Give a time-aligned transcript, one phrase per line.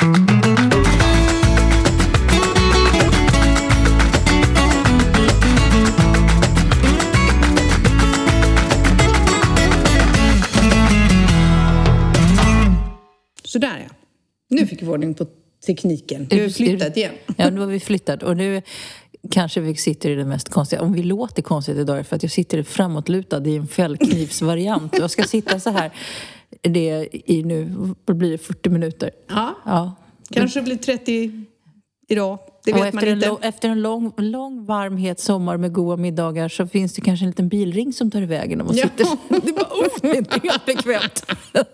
[0.00, 0.08] Sådär
[13.88, 13.94] ja.
[14.48, 15.26] Nu fick vi ordning på
[15.66, 16.26] tekniken.
[16.30, 17.14] Nu har vi flyttat igen.
[17.36, 18.22] Ja, nu har vi flyttat.
[18.22, 18.62] Och nu
[19.30, 20.82] kanske vi sitter i det mest konstiga.
[20.82, 24.92] Om vi låter konstigt idag är för att jag sitter framåtlutad i en fällknivsvariant.
[24.92, 25.90] Och jag ska sitta så här
[26.62, 27.72] det i nu,
[28.04, 29.10] vad blir det, 40 minuter?
[29.28, 29.94] Ja, Ja.
[30.30, 31.32] kanske blir 30
[32.08, 32.38] idag.
[32.64, 33.28] Det vet man efter, en, inte.
[33.28, 37.24] lång- efter en lång, lång varm het sommar med goda middagar så finns det kanske
[37.24, 38.82] en liten bilring som tar iväg när man Ja.
[38.82, 39.06] sitter.
[39.46, 41.26] Det var oh, det är inte helt bekvämt.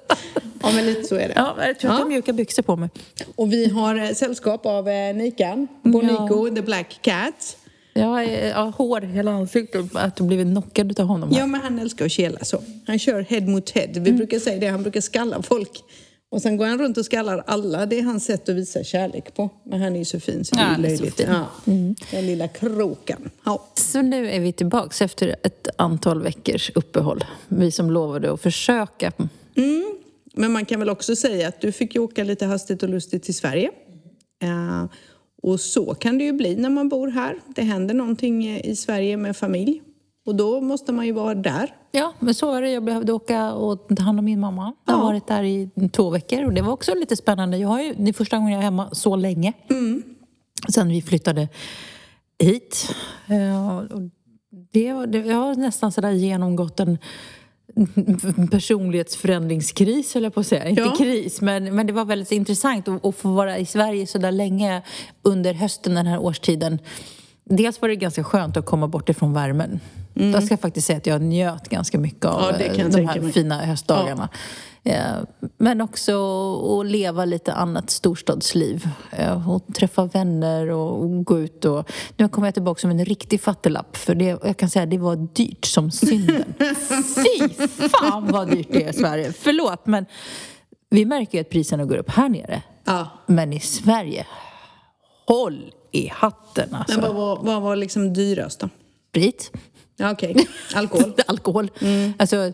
[0.62, 1.32] Ja, men lite så är det.
[1.36, 1.96] Ja, jag tror att jag Ja.
[1.96, 2.88] har mjuka byxor på mig.
[3.36, 7.56] Och vi har eh, sällskap av eh, Nikan, Bonico, the black cat.
[7.96, 9.84] Jag har ja, hår i hela ansiktet.
[9.94, 11.30] Att jag blivit knockad av honom.
[11.32, 11.38] här.
[11.38, 12.62] Ja, men han älskar att kela så.
[12.86, 13.86] Han kör head mot head.
[13.92, 14.16] Vi Mm.
[14.16, 15.82] brukar säga det, han brukar skalla folk.
[16.30, 17.86] Och sen går han runt och skallar alla.
[17.86, 19.50] Det är hans sätt att visa kärlek på.
[19.64, 21.16] Men han är ju så fin så det Ja, är löjligt.
[21.16, 21.26] fin.
[21.26, 21.94] Mm.
[21.98, 22.06] Ja.
[22.10, 23.30] Den lilla krokan.
[23.44, 23.66] Ja.
[23.74, 27.24] Så nu är vi tillbaks efter ett antal veckors uppehåll.
[27.48, 29.12] Vi som lovade att försöka.
[30.34, 33.22] Men man kan väl också säga att du fick ju åka lite hastigt och lustigt
[33.22, 33.70] till Sverige.
[34.42, 34.84] Eh,
[35.46, 37.36] och så kan det ju bli när man bor här.
[37.54, 39.82] Det händer någonting eh, i Sverige med familj.
[40.26, 41.74] Och då måste man ju vara där.
[41.92, 42.70] Ja, men så är det.
[42.70, 44.72] Jag behövde åka och ta hand om min mamma.
[44.86, 45.06] Jag har Ja.
[45.06, 47.56] varit där i två veckor och det var också lite spännande.
[47.58, 49.52] Jag har ju, det är första gången jag är hemma så länge.
[50.74, 51.48] Sen vi flyttade
[52.38, 52.94] hit.
[53.28, 54.00] Eh, och
[54.72, 56.98] det, var- det, jag har nästan sådär genomgått en
[58.50, 60.68] personlighetsförändringskris, höll jag på att säga.
[60.68, 60.94] Inte Ja.
[60.98, 64.32] kris, men, men det var väldigt intressant att, att få vara i Sverige så där
[64.32, 64.82] länge
[65.22, 66.78] under hösten den här årstiden.
[67.44, 69.80] Dels var det ganska skönt att komma bort ifrån värmen.
[70.14, 72.60] Jag ska faktiskt säga att jag njöt ganska mycket av Mm.
[72.60, 73.32] Ja, jag de här mig.
[73.32, 74.22] fina höstdagarna.
[74.22, 74.38] Eh,
[75.58, 76.12] Men också
[76.80, 78.88] att leva lite annat storstadsliv.
[79.10, 81.90] Eh, Och träffa vänner och gå ut och...
[82.16, 84.98] Nu kommer jag tillbaka som en riktig fattiglapp för det, jag kan säga att det
[84.98, 86.54] var dyrt som synden.
[87.16, 87.48] Fy
[87.88, 89.32] fan vad dyrt det är i Sverige.
[89.32, 90.06] Förlåt men
[90.90, 92.62] vi märker ju att priserna går upp här nere.
[92.84, 93.08] Ja.
[93.26, 94.26] Men i Sverige,
[95.26, 97.00] håll i hatten alltså.
[97.00, 98.68] Men vad var, vad var liksom dyrast då?
[99.10, 99.50] Sprit,
[99.96, 100.36] Ja, Okej,
[100.74, 101.12] alkohol.
[101.26, 101.70] alkohol.
[101.80, 102.12] Mm.
[102.18, 102.52] Alltså,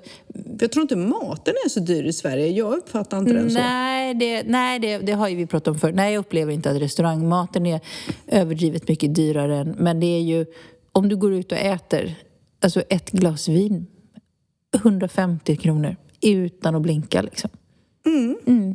[0.61, 2.47] Jag tror inte maten är så dyr i Sverige.
[2.47, 3.59] Jag uppfattar inte den så.
[3.59, 5.93] Nej, det, nej det, det har ju vi pratat om förr.
[5.93, 7.81] Nej, jag upplever inte att restaurangmaten är
[8.27, 9.57] överdrivet mycket dyrare.
[9.57, 10.47] Än, men det är ju,
[10.93, 12.15] om du går ut och äter,
[12.61, 13.87] alltså ett glas vin,
[14.77, 17.51] 150 kronor utan att blinka liksom.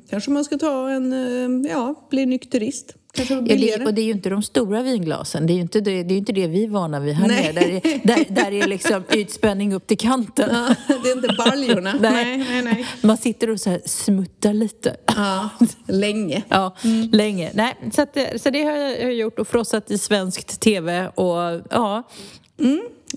[0.09, 2.95] Kanske man ska ta en, eh, ja, bli nykterist.
[3.29, 5.47] Ja, det, och det är ju inte de stora vinglasen.
[5.47, 7.51] Det är ju inte det, det, är inte det vi är vana vid här nere.
[7.51, 10.49] Där, är- där, där är liksom ytspänning upp till kanten.
[10.53, 11.93] Ja, det är inte baljorna.
[12.01, 12.37] Nej.
[12.37, 12.85] nej, nej.
[13.01, 14.95] Man sitter och så här smuttar lite.
[15.05, 15.49] Ja,
[15.87, 16.43] länge.
[16.49, 16.75] Ja,
[17.11, 17.51] länge.
[17.53, 21.61] Nej, så, att, det- så det har jag gjort och frossat i svenskt tv och
[21.69, 22.03] ja,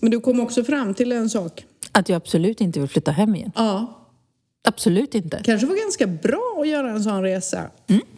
[0.00, 1.64] Men du kom också fram till en sak.
[1.92, 3.52] att jag absolut inte vill flytta hem igen.
[3.54, 3.99] Ja,
[4.68, 5.40] Absolut inte.
[5.44, 7.70] kanske var ganska bra att göra en sån resa.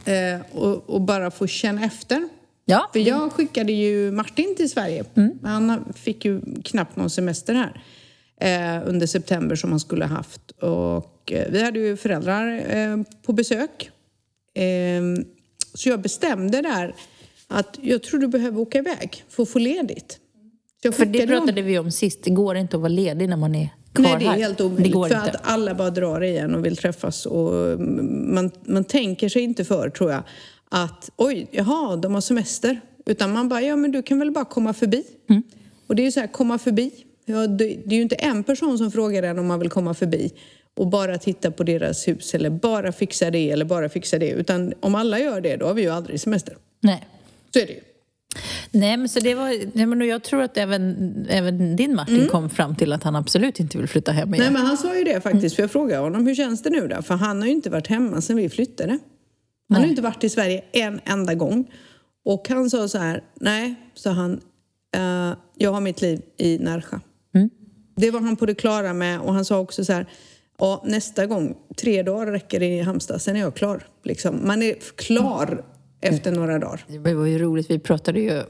[0.05, 2.29] Eh, och, och bara få känna efter.
[2.65, 5.05] Ja, För jag skickade ju Martin till Sverige.
[5.43, 7.83] Han fick ju knappt någon semester här
[8.41, 10.51] eh, under september som han skulle ha haft.
[10.51, 13.91] Och eh, vi hade ju föräldrar eh, på besök.
[14.55, 15.03] Eh,
[15.75, 16.95] så jag bestämde där
[17.49, 20.19] att jag tror du behöver åka iväg för att få ledigt.
[20.93, 22.25] För det pratade vi om sist.
[22.25, 24.39] Det går inte att vara ledig när man är kvar Nej, det är här.
[24.39, 24.93] helt omöjligt.
[24.93, 25.21] för inte.
[25.21, 27.27] att alla bara drar igen och vill träffas.
[27.27, 30.23] Och man, man tänker sig inte för, tror jag,
[30.69, 32.81] att oj, jaha, de har semester.
[33.07, 35.05] Utan man bara, ja men du kan väl bara komma förbi.
[35.31, 35.43] Mm.
[35.87, 36.91] Och det är ju så här, komma förbi.
[37.25, 39.95] Ja, det, det är ju inte en person som frågar en om man vill komma
[39.95, 40.33] förbi
[40.75, 44.31] och bara titta på deras hus eller bara fixa det eller bara fixa det.
[44.31, 46.57] Utan om alla gör det, då har vi ju aldrig semester.
[46.81, 47.07] Nej.
[47.53, 47.81] Så är det ju.
[48.71, 49.77] Nej, men så det var...
[49.77, 53.61] Nej, men jag tror att även, även din Martin kom fram till att han absolut
[53.61, 54.45] inte vill flytta hem igen.
[54.45, 56.89] Nej men han sa ju det faktiskt, för jag frågade honom hur känns det nu
[56.89, 57.03] då?
[57.03, 58.91] För han har ju inte varit hemma sedan vi flyttade.
[58.91, 59.01] Han
[59.69, 59.85] har Nej.
[59.85, 61.71] ju inte varit i Sverige en enda gång.
[62.25, 64.41] Och han sa så här, nej, sa han,
[64.97, 66.99] eh, jag har mitt liv i Närsjö.
[67.97, 70.07] Det var han på det klara med och han sa också så här,
[70.59, 73.87] ja nästa gång, tre dagar räcker i Halmstad, sen är jag klar.
[74.05, 74.47] Liksom.
[74.47, 75.65] Man är klar
[76.03, 76.85] efter några dagar.
[76.89, 78.43] Det var ju roligt, vi pratade ju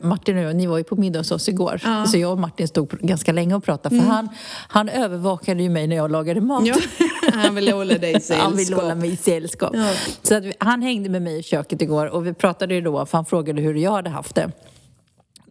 [0.00, 2.06] Martin och jag, ni var ju på middag hos oss igår.
[2.06, 4.00] Så jag och Martin stod ganska länge och pratade.
[4.00, 4.28] För han,
[4.68, 6.66] han övervakade ju mig när jag lagade mat.
[6.66, 6.74] Ja,
[7.32, 8.82] han vill hålla dig i Han ville sällskap.
[8.82, 9.70] hålla mig i sällskap.
[9.74, 9.92] Ja.
[10.22, 13.06] Så att vi, han hängde med mig i köket igår och vi pratade ju då,
[13.06, 14.50] för han frågade hur jag hade haft det.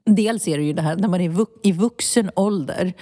[0.06, 2.94] Dels är det ju det här när man är vux- i vuxen ålder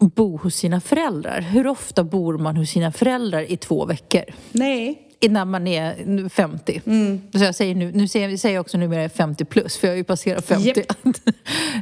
[0.00, 1.40] bo hos sina föräldrar.
[1.40, 4.22] Hur ofta bor man hos sina föräldrar i två veckor?
[4.52, 6.82] Nej, innan man är 50.
[6.86, 7.20] Mm.
[7.32, 9.92] Så jag säger nu, nu säger, säger jag också numera är 50 plus, för jag
[9.92, 10.68] har ju passerat 50.
[10.68, 10.86] Yep.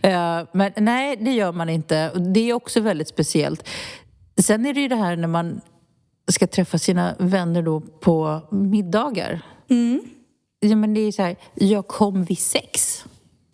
[0.02, 2.10] Eh, men nej, det gör man inte.
[2.18, 3.68] Det är också väldigt speciellt.
[4.40, 5.60] Sen är det ju det här när man
[6.28, 9.40] ska träffa sina vänner då på middagar.
[9.70, 10.02] Mm.
[10.60, 13.04] Ja, men det är så här, jag kom vid sex.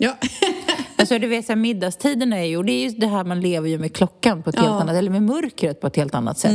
[0.03, 0.17] Ja.
[0.97, 3.69] alltså du vet, så här, middagstiderna är ju, det är ju det här man lever
[3.69, 4.63] ju med klockan på ett ja.
[4.63, 6.53] helt annat, eller med mörkret på ett helt annat sätt.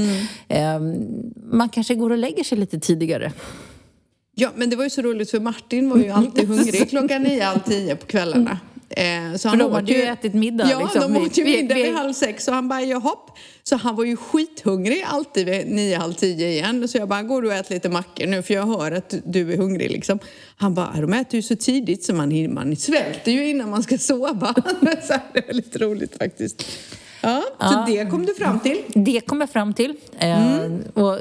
[0.49, 0.81] Mm.
[0.81, 1.07] Um,
[1.51, 3.31] man kanske går och lägger sig lite tidigare.
[4.35, 7.43] Ja, men det var ju så roligt för Martin var ju alltid hungrig klockan nio,
[7.43, 8.59] halv tio på kvällarna.
[8.89, 10.69] Eh, så han För de hade ju ätit middag.
[10.71, 11.13] Ja, liksom.
[11.13, 13.37] de åt ju middag vid halv sex och han bara, jahopp.
[13.63, 16.87] Så han var ju skithungrig alltid vid nio, halv tio igen.
[16.87, 19.53] Så jag bara, går du och ät lite mackor nu för jag hör att du
[19.53, 20.19] är hungrig liksom.
[20.57, 23.97] Han bara, de äter ju så tidigt så man, man svälter ju innan man ska
[23.97, 24.53] sova.
[25.07, 26.65] så det var lite roligt faktiskt.
[27.27, 27.85] Ja, så ja.
[27.87, 28.83] det kom du fram till?
[28.93, 29.93] Det kom jag fram till.
[30.19, 30.81] Eh, mm.
[30.93, 31.17] och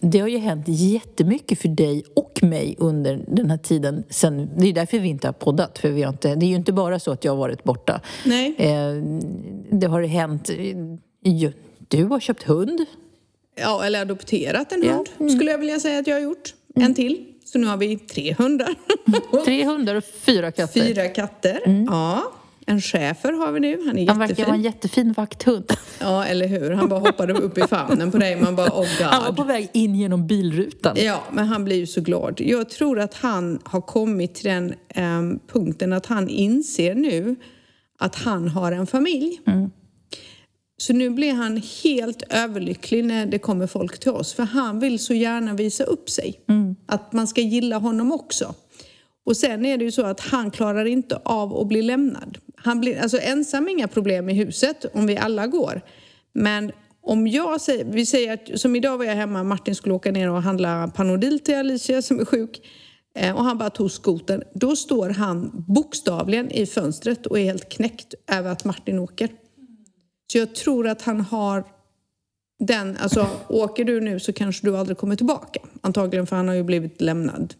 [0.00, 4.04] det har ju hänt jättemycket för dig och mig under den här tiden.
[4.10, 5.78] Sen, det är därför vi inte har poddat.
[5.78, 8.00] För vi har inte, det är ju inte bara så att jag har varit borta.
[8.24, 8.54] Nej.
[8.58, 8.94] Eh,
[9.70, 10.50] det har hänt...
[11.88, 12.86] Du har köpt hund.
[13.54, 15.36] Ja, eller adopterat en hund, mm.
[15.36, 16.54] skulle jag vilja säga att jag har gjort.
[16.74, 16.94] En mm.
[16.94, 17.24] till.
[17.44, 18.74] Så nu har vi tre hundar.
[19.44, 20.80] tre hundar och fyra katter.
[20.80, 21.84] Fyra katter, mm.
[21.84, 22.32] ja.
[22.72, 23.86] En schäfer har vi nu.
[23.86, 24.08] Han är jättefin.
[24.08, 25.64] Han verkar vara en jättefin vakthund.
[26.00, 26.70] Ja, eller hur.
[26.70, 28.40] Han bara hoppade upp i famnen på dig.
[28.40, 29.06] Man bara, oh God.
[29.06, 30.96] Han var på väg in genom bilrutan.
[30.98, 32.40] Ja, men han blir ju så glad.
[32.40, 37.36] Jag tror att han har kommit till den eh, punkten att han inser nu
[37.98, 39.40] att han har en familj.
[39.46, 39.70] Mm.
[40.76, 44.32] Så nu blir han helt överlycklig när det kommer folk till oss.
[44.32, 46.40] För han vill så gärna visa upp sig.
[46.48, 46.76] Mm.
[46.86, 48.54] Att man ska gilla honom också.
[49.24, 52.38] Och sen är det ju så att han klarar inte av att bli lämnad.
[52.56, 55.80] Han blir, alltså ensam inga problem i huset om vi alla går.
[56.32, 56.72] Men
[57.02, 60.30] om jag säger, vi säger att, som idag var jag hemma, Martin skulle åka ner
[60.30, 62.60] och handla Panodil till Alicia som är sjuk.
[63.14, 64.42] Eh, och han bara tog skoten.
[64.54, 69.28] Då står han bokstavligen i fönstret och är helt knäckt över att Martin åker.
[70.32, 71.64] Så jag tror att han har
[72.58, 75.60] den, alltså åker du nu så kanske du aldrig kommer tillbaka.
[75.80, 77.54] Antagligen för han har ju blivit lämnad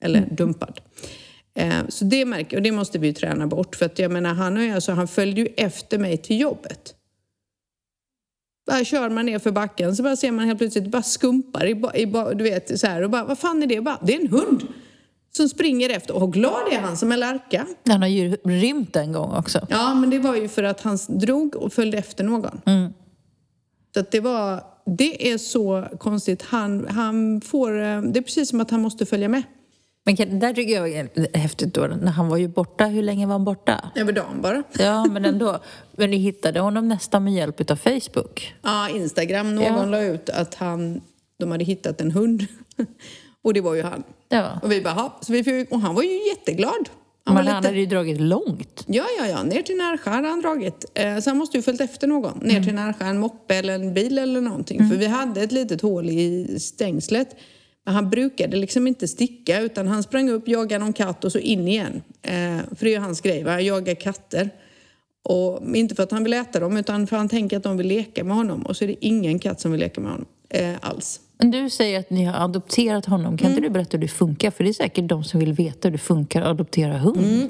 [0.00, 0.34] eller mm.
[0.34, 0.80] dumpad.
[1.54, 3.76] Eh, så det märker och det måste vi ju träna bort.
[3.76, 6.94] För att jag menar, han, och jag, så han följde ju efter mig till jobbet.
[8.66, 12.00] Bara kör man ner för backen så bara ser man helt plötsligt bara skumpar i,
[12.02, 13.80] i, du vet, så här, och bara, vad fan är det?
[13.80, 14.66] Bara, det är en hund
[15.36, 16.16] som springer efter.
[16.16, 17.66] Och glad är han som en lärka.
[17.86, 19.66] Han har ju rymt en gång också.
[19.70, 22.60] Ja, men det var ju för att han drog och följde efter någon.
[22.66, 22.92] Mm.
[23.94, 26.42] Så att det var, det är så konstigt.
[26.42, 29.42] Han, han får, eh, det är precis som att han måste följa med.
[30.16, 33.32] Men där tycker jag är häftigt då, när han var ju borta, hur länge var
[33.32, 33.90] han borta?
[33.94, 34.62] Över dagen bara.
[34.78, 35.58] Ja, men ändå.
[35.96, 38.54] Men ni hittade honom nästan med hjälp av Facebook?
[38.62, 39.54] Ja, Instagram.
[39.54, 39.84] Någon ja.
[39.84, 41.00] la ut att han,
[41.38, 42.46] de hade hittat en hund.
[43.42, 44.02] Och det var ju han.
[44.28, 44.60] Ja.
[44.62, 46.88] Och vi bara, så vi fick, och han var ju jätteglad.
[47.24, 47.68] Han, men han lite...
[47.68, 48.84] hade ju dragit långt.
[48.86, 49.42] Ja, ja, ja.
[49.42, 50.84] Ner till Närsjö hade han dragit.
[50.94, 52.38] Eh, så han måste ju följt efter någon.
[52.38, 52.64] Ner mm.
[52.64, 54.78] till Närsjö, en moppe eller en bil eller någonting.
[54.78, 54.90] Mm.
[54.90, 57.36] För vi hade ett litet hål i stängslet
[57.92, 61.68] han brukade liksom inte sticka utan han sprang upp, jagade någon katt och så in
[61.68, 62.02] igen.
[62.22, 62.32] Eh,
[62.76, 63.60] för det är ju hans grej, va?
[63.60, 64.50] jaga katter.
[65.24, 67.76] Och inte för att han vill äta dem utan för att han tänker att de
[67.76, 68.62] vill leka med honom.
[68.62, 71.20] Och så är det ingen katt som vill leka med honom eh, alls.
[71.38, 73.38] Men du säger att ni har adopterat honom.
[73.38, 73.56] Kan mm.
[73.56, 74.50] inte du berätta hur det funkar?
[74.50, 77.18] För det är säkert de som vill veta hur det funkar att adoptera hund.
[77.18, 77.48] Mm.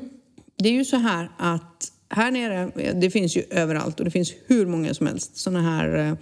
[0.58, 4.34] Det är ju så här att här nere, det finns ju överallt och det finns
[4.46, 6.16] hur många som helst sådana här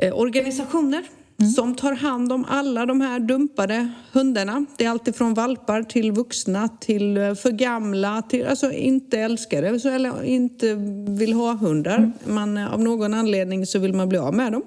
[0.00, 1.02] eh, organisationer
[1.42, 1.52] Mm.
[1.52, 4.66] som tar hand om alla de här dumpade hundarna.
[4.76, 10.24] Det är alltifrån valpar till vuxna till eh, för gamla, till alltså inte älskare eller
[10.24, 10.74] inte
[11.08, 11.98] vill ha hundar.
[11.98, 12.12] Mm.
[12.26, 14.62] Man, av någon anledning så vill man bli av med dem.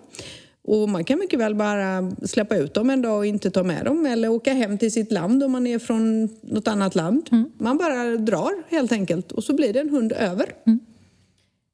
[0.68, 3.86] Och man kan mycket väl bara släppa ut dem en dag och inte ta med
[3.86, 7.30] dem eller åka hem till sitt land om man är från något annat land.
[7.32, 7.52] Mm.
[7.58, 10.46] Man bara drar helt enkelt och så blir det en hund över.
[10.68, 10.80] Mm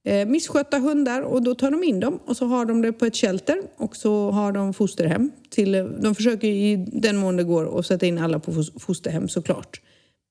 [0.05, 3.05] eh, misskötta hundar och då tar de in dem och så har de det på
[3.05, 5.31] ett shelter och så har de fosterhem.
[5.50, 9.81] Till, de försöker i den mån det går att sätta in alla på fosterhem såklart.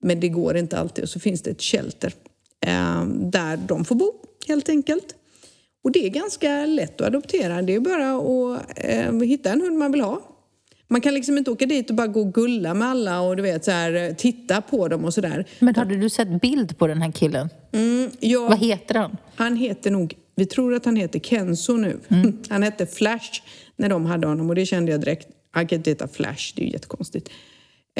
[0.02, 2.14] Men det går inte alltid och så finns det ett shelter
[2.66, 4.12] eh, där de får bo
[4.48, 5.14] helt enkelt.
[5.84, 7.62] Och det är ganska lätt att adoptera.
[7.62, 10.29] Det är bara att eh, hitta en hund man vill ha
[10.90, 13.42] man kan liksom inte åka dit och bara gå och gulla med alla och du
[13.42, 15.46] vet så här, titta på dem och sådär.
[15.58, 17.48] Men hade du sett bild på den här killen?
[17.72, 19.16] Mm, ja, Vad heter han?
[19.34, 21.98] Han heter nog, vi tror att han heter Kenzo nu.
[22.08, 22.38] Mm.
[22.48, 23.42] Han hette Flash
[23.76, 25.28] när de hade honom och det kände jag direkt.
[25.50, 27.30] Han kan inte heta Flash, det är ju jättekonstigt.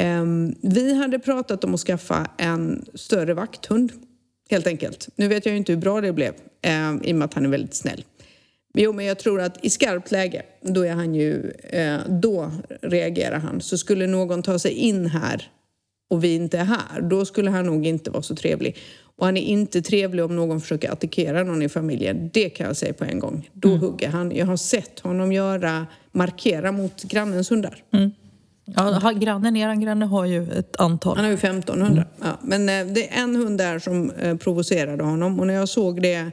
[0.01, 3.93] Um, vi hade pratat om att skaffa en större vakthund,
[4.51, 5.09] helt enkelt.
[5.17, 6.33] Nu vet jag ju inte hur bra det blev,
[6.67, 8.05] um, i och med att han är väldigt snäll.
[8.75, 11.51] Jo, men jag tror att i skarpt läge, då är han ju...
[11.51, 12.51] Eh, då
[12.83, 13.61] reagerar han.
[13.61, 15.51] Så skulle någon ta sig in här
[16.11, 18.77] och vi inte är här, då skulle han nog inte vara så trevlig.
[19.17, 22.31] Och han är inte trevlig om någon försöker attackera någon i familjen.
[22.33, 23.51] Det kan jag säga på en gång.
[23.53, 23.81] Då mm.
[23.81, 24.37] hugger han.
[24.37, 27.83] Jag har sett honom göra, markera mot grannens hundar.
[27.93, 28.11] Mm.
[28.65, 31.17] Ja, grannen, eran granne har ju ett antal.
[31.17, 31.93] Han har ju 1500.
[31.93, 32.05] Mm.
[32.23, 35.69] Ja, men eh, det är en hund där som eh, provocerade honom och när jag
[35.69, 36.31] såg det,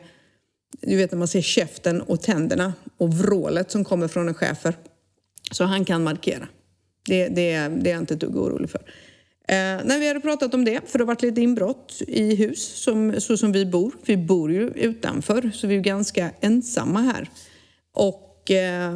[0.81, 4.73] du vet när man ser käften och tänderna och vrålet som kommer från en schäfer.
[5.51, 6.47] Så han kan markera.
[7.05, 8.81] Det, det, det är jag inte ett dugg orolig för.
[9.49, 12.83] Eh, när vi hade pratat om det, för det har varit lite inbrott i hus
[12.83, 13.91] som, så som vi bor.
[14.05, 17.29] Vi bor ju utanför, så vi är ganska ensamma här.
[17.93, 18.95] Och eh,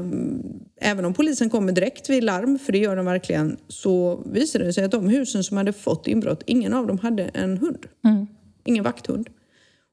[0.81, 4.73] även om polisen kommer direkt vid larm, för det gör de verkligen, så visade det
[4.73, 7.85] sig att de husen som hade fått inbrott, ingen av dem hade en hund.
[8.03, 8.27] Mm.
[8.65, 9.29] Ingen vakthund.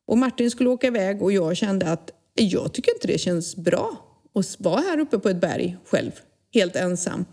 [0.09, 3.97] Och Martin skulle åka iväg och jag kände att jag tycker inte det känns bra
[4.35, 6.11] att vara här uppe på ett berg själv,
[6.55, 7.25] helt ensam.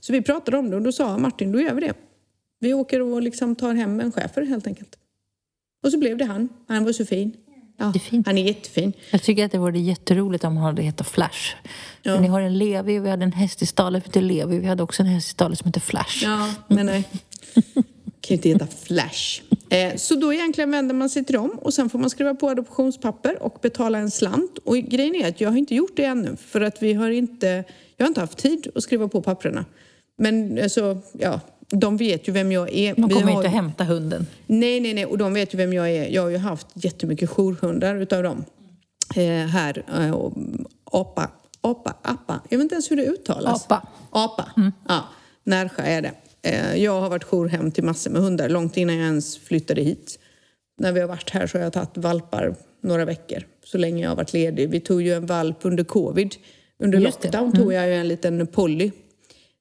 [0.00, 1.94] Så vi pratade om det och då sa Martin, då gör vi det.
[2.60, 4.96] Vi åker och liksom tar hem en schäfer helt enkelt.
[5.82, 6.48] Och så blev det han.
[6.68, 7.32] Han var så fin.
[7.76, 7.92] Ja,
[8.26, 8.92] han är jättefin.
[9.10, 11.54] Jag tycker att det vore jätteroligt om han hade hetat Flash.
[12.02, 12.20] Ja.
[12.20, 14.58] Ni har en Levi och vi hade en häst i stallet som heter Levi.
[14.58, 16.24] Vi hade också en häst i stallet som heter Flash.
[16.24, 17.08] Ja, men nej.
[18.20, 19.42] kan ju inte heta Flash.
[19.70, 22.48] Eh, så då egentligen vänder man sig till dem och sen får man skriva på
[22.48, 24.58] adoptionspapper och betala en slant.
[24.58, 27.64] Och grejen är att jag har inte gjort det ännu för att vi har inte,
[27.96, 29.64] jag har inte haft tid att skriva på papperna.
[30.18, 32.94] Men alltså, ja, de vet ju vem jag är.
[32.94, 33.30] De kommer har...
[33.30, 34.26] inte hämta hunden.
[34.46, 35.06] Nej, nej, nej.
[35.06, 36.08] Och de vet ju vem jag är.
[36.08, 38.44] Jag har ju haft jättemycket jourhundar utav dem.
[39.16, 39.84] Eh, här.
[39.98, 40.32] Eh, och
[40.84, 41.30] apa.
[41.60, 42.40] Apa, appa.
[42.48, 43.64] Jag vet inte ens hur det uttalas.
[43.64, 43.88] Apa.
[44.10, 44.52] Apa.
[44.56, 44.72] Mm.
[44.88, 45.04] Ja,
[45.44, 46.12] Närsjö är det.
[46.42, 50.18] Eh, jag har varit jourhem till massor med hundar långt innan jag ens flyttade hit.
[50.78, 53.46] När vi har varit här så har jag tagit valpar några veckor.
[53.64, 54.70] Så länge jag har varit ledig.
[54.70, 56.34] Vi tog ju en valp under covid.
[56.78, 57.56] Under Just lockdown mm.
[57.56, 58.90] tog jag ju en liten Polly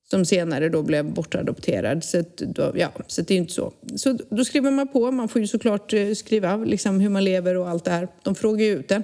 [0.10, 2.04] som senare då blev bortadopterad.
[2.04, 3.74] Så, då, ja, så det är inte så.
[3.96, 5.12] Så då skriver man på.
[5.12, 8.08] Man får ju såklart eh, skriva liksom hur man lever och allt det här.
[8.24, 9.04] De frågar ju ut det.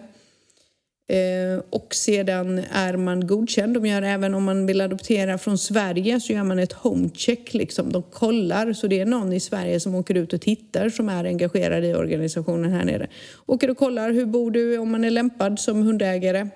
[1.07, 3.73] Eh, och sedan är man godkänd.
[3.73, 7.53] De gör även om man vill adoptera från Sverige så gör man ett homecheck.
[7.53, 7.91] Liksom.
[7.91, 11.25] De kollar, så det är någon i Sverige som åker ut och tittar som är
[11.25, 13.07] engagerad i organisationen här nere.
[13.45, 16.47] Åker och kollar, hur bor du, om man är lämpad som hundägare.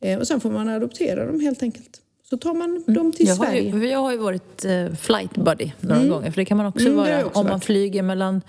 [0.00, 2.00] Eh, och sen får man adoptera dem helt enkelt.
[2.30, 2.94] Så tar man mm.
[2.94, 3.76] dem till jag Sverige.
[3.76, 6.10] Ju, jag har ju varit uh, flight buddy några mm.
[6.10, 6.30] gånger.
[6.30, 8.42] För det kan man också mm, vara också om man flyger mellan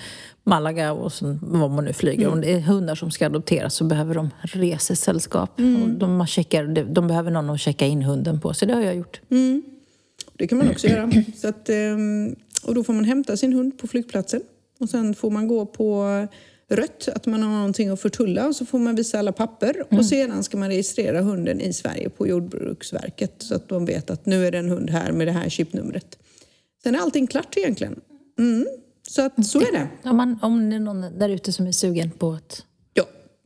[0.44, 2.22] Malaga och sen, vad man nu flyger.
[2.22, 2.34] Mm.
[2.34, 5.60] Om det är hundar som ska adopteras så behöver de resesällskap.
[5.60, 5.84] Mm.
[5.84, 8.54] Och de, checkar, de behöver någon att checka in hunden på.
[8.54, 9.22] Så det har jag gjort.
[9.30, 9.64] Mm.
[10.34, 11.12] Det kan man också göra.
[11.36, 14.42] Så att, um, och då får man hämta sin hund på flygplatsen.
[14.80, 16.28] Och sen får man gå på
[16.70, 20.00] rött, att man har någonting att förtulla och så får man visa alla papper mm.
[20.00, 24.26] och sedan ska man registrera hunden i Sverige på Jordbruksverket så att de vet att
[24.26, 26.18] nu är det en hund här med det här chipnumret.
[26.84, 28.00] Sen är allting klart egentligen.
[28.40, 28.68] Mm.
[29.08, 29.88] Så att så är det.
[30.10, 32.64] Om, man, om det är någon där ute som är sugen på att...
[32.94, 33.04] Ja,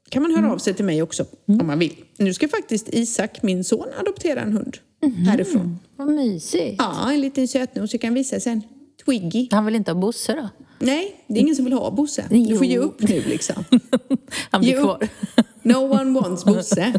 [0.09, 0.51] kan man höra mm.
[0.51, 1.61] av sig till mig också mm.
[1.61, 1.95] om man vill.
[2.17, 5.15] Nu ska faktiskt Isak, min son, adoptera en hund mm.
[5.15, 5.79] härifrån.
[5.95, 6.75] Vad mysigt.
[6.77, 7.93] Ja, en liten sötnos.
[7.93, 8.61] Jag kan visa sen.
[9.05, 9.47] Twiggy.
[9.51, 10.49] Han vill inte ha Bosse då?
[10.85, 12.25] Nej, det är ingen som vill ha Bosse.
[12.29, 13.63] Du får ge upp nu liksom.
[14.49, 15.07] han blir kvar.
[15.61, 16.93] no one wants Bosse.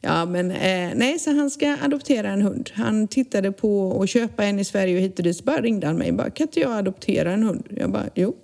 [0.00, 2.70] Ja, men eh, nej, så han ska adoptera en hund.
[2.74, 5.36] Han tittade på att köpa en i Sverige och hit och dit.
[5.36, 6.12] Så bara ringde han mig.
[6.12, 7.68] Bara, kan inte jag adoptera en hund?
[7.76, 8.36] Jag bara, jo.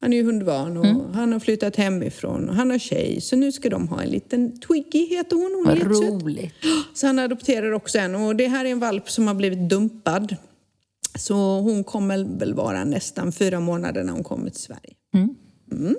[0.00, 1.12] Han är ju hundvan och mm.
[1.14, 3.20] han har flyttat hemifrån och han har tjej.
[3.20, 5.64] Så nu ska de ha en liten Twiggy, heter hon.
[5.66, 6.54] hon Vad roligt.
[6.94, 8.14] Så han adopterar också en.
[8.14, 10.36] Och det här är en valp som har blivit dumpad.
[11.14, 14.94] Så hon kommer väl vara nästan fyra månader när hon kommer till Sverige.
[15.14, 15.34] Mm.
[15.72, 15.96] Mm.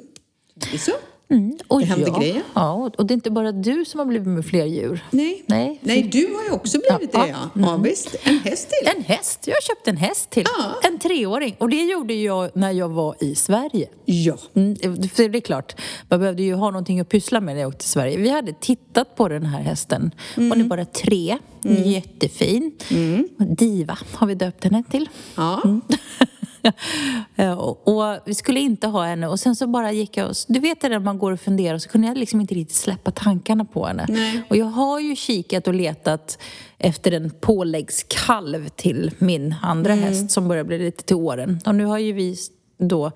[0.80, 0.92] Så.
[1.30, 1.58] Mm.
[1.68, 2.42] Och det händer ja, grejer.
[2.54, 5.04] Ja, och det är inte bara du som har blivit med fler djur.
[5.12, 5.80] Nej, Nej.
[5.82, 7.30] Nej du har ju också blivit ja, det.
[7.30, 7.50] Ja.
[7.54, 7.82] Ja, mm.
[7.82, 8.16] visst.
[8.24, 8.90] En häst till.
[8.96, 9.44] En häst.
[9.48, 10.46] Jag har köpt en häst till.
[10.58, 10.90] Ja.
[10.90, 11.56] En treåring.
[11.60, 13.88] Och det gjorde jag när jag var i Sverige.
[14.06, 14.38] Ja.
[14.54, 14.76] Mm,
[15.08, 17.80] för det är klart, man behövde ju ha någonting att pyssla med när jag åkte
[17.80, 18.18] till Sverige.
[18.18, 20.12] Vi hade tittat på den här hästen.
[20.38, 20.50] Mm.
[20.50, 21.38] Hon är bara tre.
[21.66, 21.84] Mm.
[21.84, 22.72] Jättefin.
[22.92, 23.28] Mm.
[23.38, 25.10] Diva har vi döpt henne till.
[25.36, 25.62] Ja.
[27.38, 27.58] Mm.
[27.58, 30.82] och vi skulle inte ha henne och sen så bara gick jag och, Du vet
[30.82, 33.66] det där man går och funderar och så kunde jag liksom inte riktigt släppa tankarna
[33.66, 34.06] på henne.
[34.10, 34.42] Nej.
[34.50, 36.40] Och jag har ju kikat och letat
[36.78, 40.06] efter en påläggskalv till min andra mm.
[40.06, 41.60] häst som börjar bli lite till åren.
[41.66, 42.36] Och nu har ju vi
[42.78, 43.12] då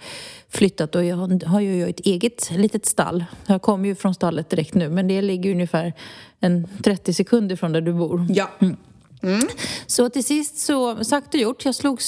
[0.49, 3.25] flyttat och jag har ju ett eget litet stall.
[3.45, 5.93] Jag kommer ju från stallet direkt nu men det ligger ungefär
[6.39, 8.27] en 30 sekunder från där du bor.
[8.29, 8.49] Ja.
[8.59, 8.77] Mm.
[9.23, 9.47] Mm.
[9.87, 11.99] Så till sist så, sagt och gjort, jag slog,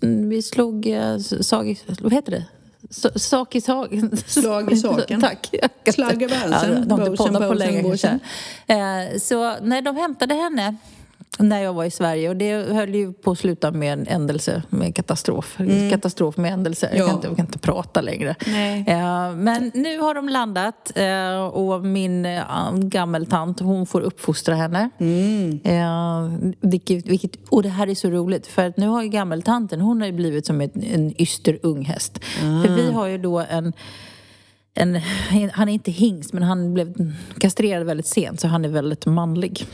[0.00, 2.44] vi slog, eh, sag, vad heter det?
[3.18, 3.90] Sak i sak.
[4.26, 5.20] Slag i saken.
[5.20, 5.54] Tack.
[5.94, 6.88] Slag i världen.
[6.88, 7.98] de har inte poddat på länge.
[8.66, 10.76] Eh, Så när de hämtade henne
[11.38, 14.62] när jag var i Sverige och det höll ju på att sluta med en ändelse,
[14.70, 15.58] med katastrof.
[15.90, 16.90] Katastrof med ändelse.
[16.92, 17.02] Jag, Mm.
[17.02, 17.06] Ja.
[17.08, 18.30] kan inte, jag kan inte prata längre.
[18.86, 22.42] Eh, Men nu har de landat eh, och min eh,
[22.74, 24.90] gammeltant hon får uppfostra henne.
[24.98, 25.60] Mm.
[25.64, 29.80] Eh, vilket, vilket, och det här är så roligt för att nu har ju gammeltanten,
[29.80, 32.24] hon har ju blivit som ett, en yster unghäst.
[32.24, 32.74] För Ah.
[32.76, 33.72] vi har ju då en
[34.74, 35.00] en,
[35.52, 39.66] han är inte hingst men han blev kastrerad väldigt sent så han är väldigt manlig.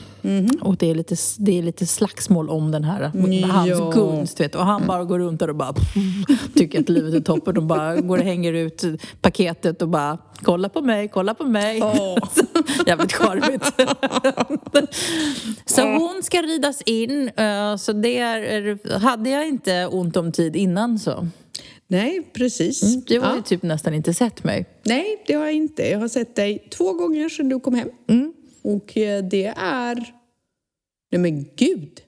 [0.61, 3.11] Och det är, lite, det är lite slagsmål om den här,
[3.53, 4.55] hans gunst vet.
[4.55, 5.75] Och han bara går runt där och bara
[6.55, 8.85] tycker att livet är toppen och bara går och hänger ut
[9.21, 11.79] paketet och bara kolla på mig, kolla på mig.
[12.87, 13.65] Jävligt charmigt.
[15.67, 17.31] så hon ska ridas in.
[17.37, 21.29] eh, Så det är, hade jag inte ont om tid innan så.
[21.88, 23.05] Nej, precis.
[23.05, 23.37] Du har Ja.
[23.37, 24.66] ju typ nästan inte sett mig.
[24.85, 25.83] Nej, det har jag inte.
[25.90, 27.88] Jag har sett dig två gånger sedan du kom hem.
[28.09, 28.33] Mm.
[28.62, 29.95] Och eh, det är...
[31.12, 32.00] Nej men gud!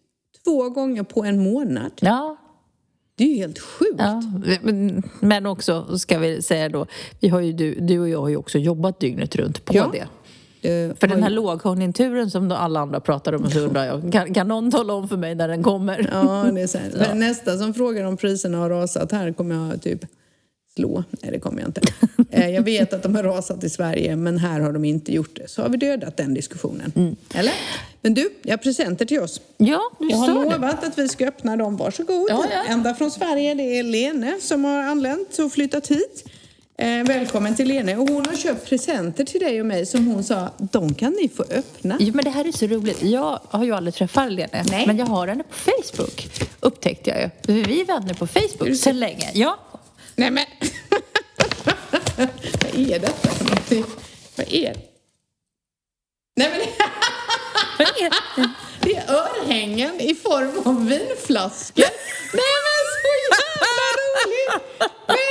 [0.44, 1.92] Två gånger på en månad.
[2.00, 2.36] Ja,
[3.14, 3.94] Det är ju helt sjukt.
[3.98, 4.22] Ja,
[4.62, 6.86] men- men också ska vi säga då,
[7.20, 9.90] vi har ju, du, du och jag har ju också jobbat dygnet runt på Ja.
[9.92, 10.08] det.
[10.68, 14.12] Det För den här ju- lågkonjunkturen som då alla andra pratar om så undrar jag,
[14.12, 16.08] kan, kan någon tala om för mig när den kommer?
[16.12, 17.14] Ja, det är så här.
[17.14, 20.04] Nästa som frågar om priserna har rasat här kommer jag typ
[20.76, 21.04] slå.
[21.10, 21.80] Nej, det kommer jag inte.
[22.30, 25.36] Eh, Jag vet att de har rasat i Sverige, men här har de inte gjort
[25.36, 25.50] det.
[25.50, 26.92] Så har vi dödat den diskussionen.
[26.96, 27.16] Mm.
[27.34, 27.52] Eller?
[28.00, 29.40] Men du, jag har presenter till oss.
[29.56, 30.50] Ja, du Jag har sa det.
[30.50, 31.76] lovat att vi ska öppna dem.
[31.76, 32.26] Varsågod.
[32.30, 32.64] Ja, ja.
[32.72, 33.54] Ända från Sverige.
[33.54, 36.24] Det är Lene som har anlänt och flyttat hit.
[36.80, 37.96] Eh, välkommen till Lene.
[37.96, 41.28] Och hon har köpt presenter till dig och mig som hon sa, de kan ni
[41.28, 41.96] få öppna.
[42.00, 43.02] Jo, men det här är så roligt.
[43.02, 44.86] Jag har ju aldrig träffat Lene, Nej.
[44.86, 46.28] men jag har henne på Facebook.
[46.60, 47.62] Upptäckte jag ju.
[47.62, 49.30] Vi är vänner på Facebook sedan länge.
[49.34, 49.58] Ja,
[50.16, 50.44] Nej men!
[52.16, 53.84] Vad är detta för någonting?
[54.36, 54.80] Vad är det?
[56.36, 56.60] Nej men
[57.78, 58.50] vad är det?
[58.80, 61.84] det är örhängen i form av vinflaskor.
[62.32, 65.27] Nej men så jävla roligt!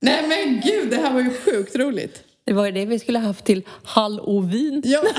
[0.00, 2.24] Nej men gud, det här var ju sjukt roligt.
[2.44, 4.82] Det var ju det vi skulle haft till halloween.
[4.84, 5.02] Ja.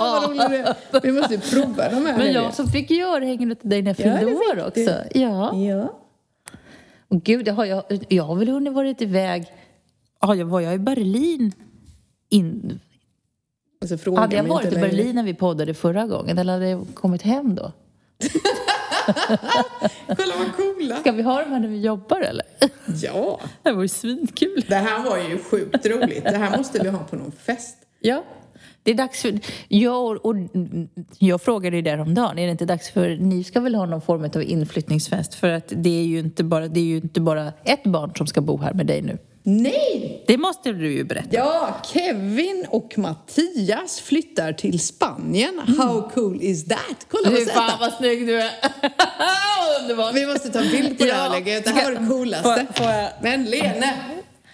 [0.00, 1.00] Vad roligt det är.
[1.02, 2.18] Vi måste ju prova de här.
[2.18, 4.62] Men jag som fick göra örhängena till dig när jag Ja, fyllde fick år du.
[4.62, 5.18] också.
[5.18, 5.56] Ja.
[5.56, 6.00] Ja.
[7.08, 9.46] Och gud, jag har, jag, jag har väl hunnit varit iväg...
[10.20, 11.52] Ja, jag var jag i Berlin
[12.28, 12.80] in,
[13.82, 14.76] Och så frågar Hade jag varit i.
[14.76, 17.72] Berlin när vi poddade förra gången eller hade jag kommit hem då?
[20.06, 20.96] Kolla vad coola.
[20.96, 22.46] Ska vi ha dem här när vi jobbar eller?
[23.02, 23.40] Ja.
[23.62, 24.64] Det var ju svinkul.
[24.68, 26.24] Det här var ju sjukt roligt.
[26.24, 27.76] Det här måste vi ha på någon fest.
[28.00, 28.24] Ja.
[28.82, 29.40] Det är dags för...
[29.68, 30.34] Jag, och,
[31.18, 33.16] jag frågade ju där om dagen, är det inte dags för...
[33.16, 35.34] Ni ska väl ha någon form av inflyttningsfest?
[35.34, 38.26] För att det är ju inte bara, det är ju inte bara ett barn som
[38.26, 39.18] ska bo här med dig nu.
[39.46, 40.24] Nej!
[40.26, 41.28] Det måste du ju berätta.
[41.36, 45.58] Ja, Kevin och Mattias flyttar till Spanien.
[45.78, 47.06] How cool is that?
[47.10, 47.52] Kolla vad söta!
[47.54, 48.50] fan vad snygg du är!
[49.82, 50.14] Underbart!
[50.14, 51.32] Vi måste ta en bild på det här Ja.
[51.32, 51.64] lägga ut.
[51.64, 52.66] Det här var det coolaste.
[52.66, 53.94] Får- får jag- Men Lene,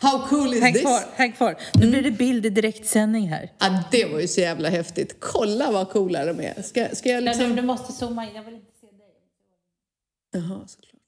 [0.00, 0.82] how cool is Häng this?
[0.82, 1.56] kvar, häng kvar.
[1.74, 3.52] Nu blir det bild i direktsändning här.
[3.58, 5.16] Ja, det var ju så jävla häftigt.
[5.20, 6.62] Kolla vad coola de är.
[6.62, 7.56] Ska, ska jag liksom...
[7.56, 9.06] du måste zooma in, jag vill inte se dig.
[10.32, 10.99] Jaha, såklart.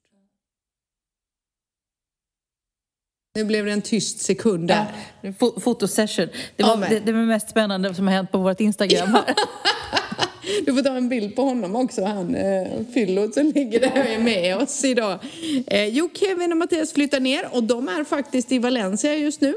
[3.35, 4.85] Nu blev det en tyst sekund där.
[5.21, 6.27] Ja, fo- fotosession.
[6.27, 6.91] Det Ja, var men.
[6.91, 9.35] det, det var mest spännande som har hänt på vårt Instagram här.
[10.67, 13.97] Du får ta en bild på honom också, han eh, fyllot som ligger där och
[14.09, 15.19] är med oss idag.
[15.67, 19.55] Eh, jo, Kevin och Mattias flyttar ner och de är faktiskt i Valencia just nu.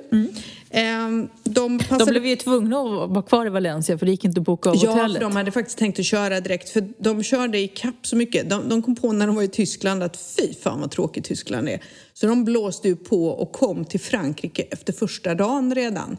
[0.70, 4.26] Eh, de De passade blev ju tvungna att vara kvar i Valencia för det gick
[4.26, 5.14] inte att boka av Ja, hotellet.
[5.18, 8.50] för de hade faktiskt tänkt att köra direkt för de körde i kapp så mycket.
[8.50, 11.70] De, de kom på när de var i Tyskland att fy fan vad tråkigt Tyskland
[11.70, 11.80] är.
[12.14, 16.18] Så de blåste ju på och kom till Frankrike efter första dagen redan.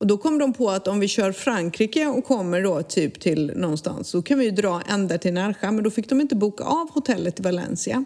[0.00, 3.52] Och då kom de på att om vi kör Frankrike och kommer då typ till
[3.56, 5.70] någonstans så kan vi ju dra ända till Närsjö.
[5.70, 8.04] Men då fick de inte boka av hotellet i Valencia.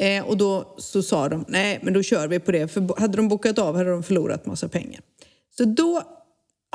[0.00, 2.68] Eh, och då så sa de, nej men då kör vi på det.
[2.68, 5.00] För hade de bokat av hade de förlorat massa pengar.
[5.56, 6.02] Så då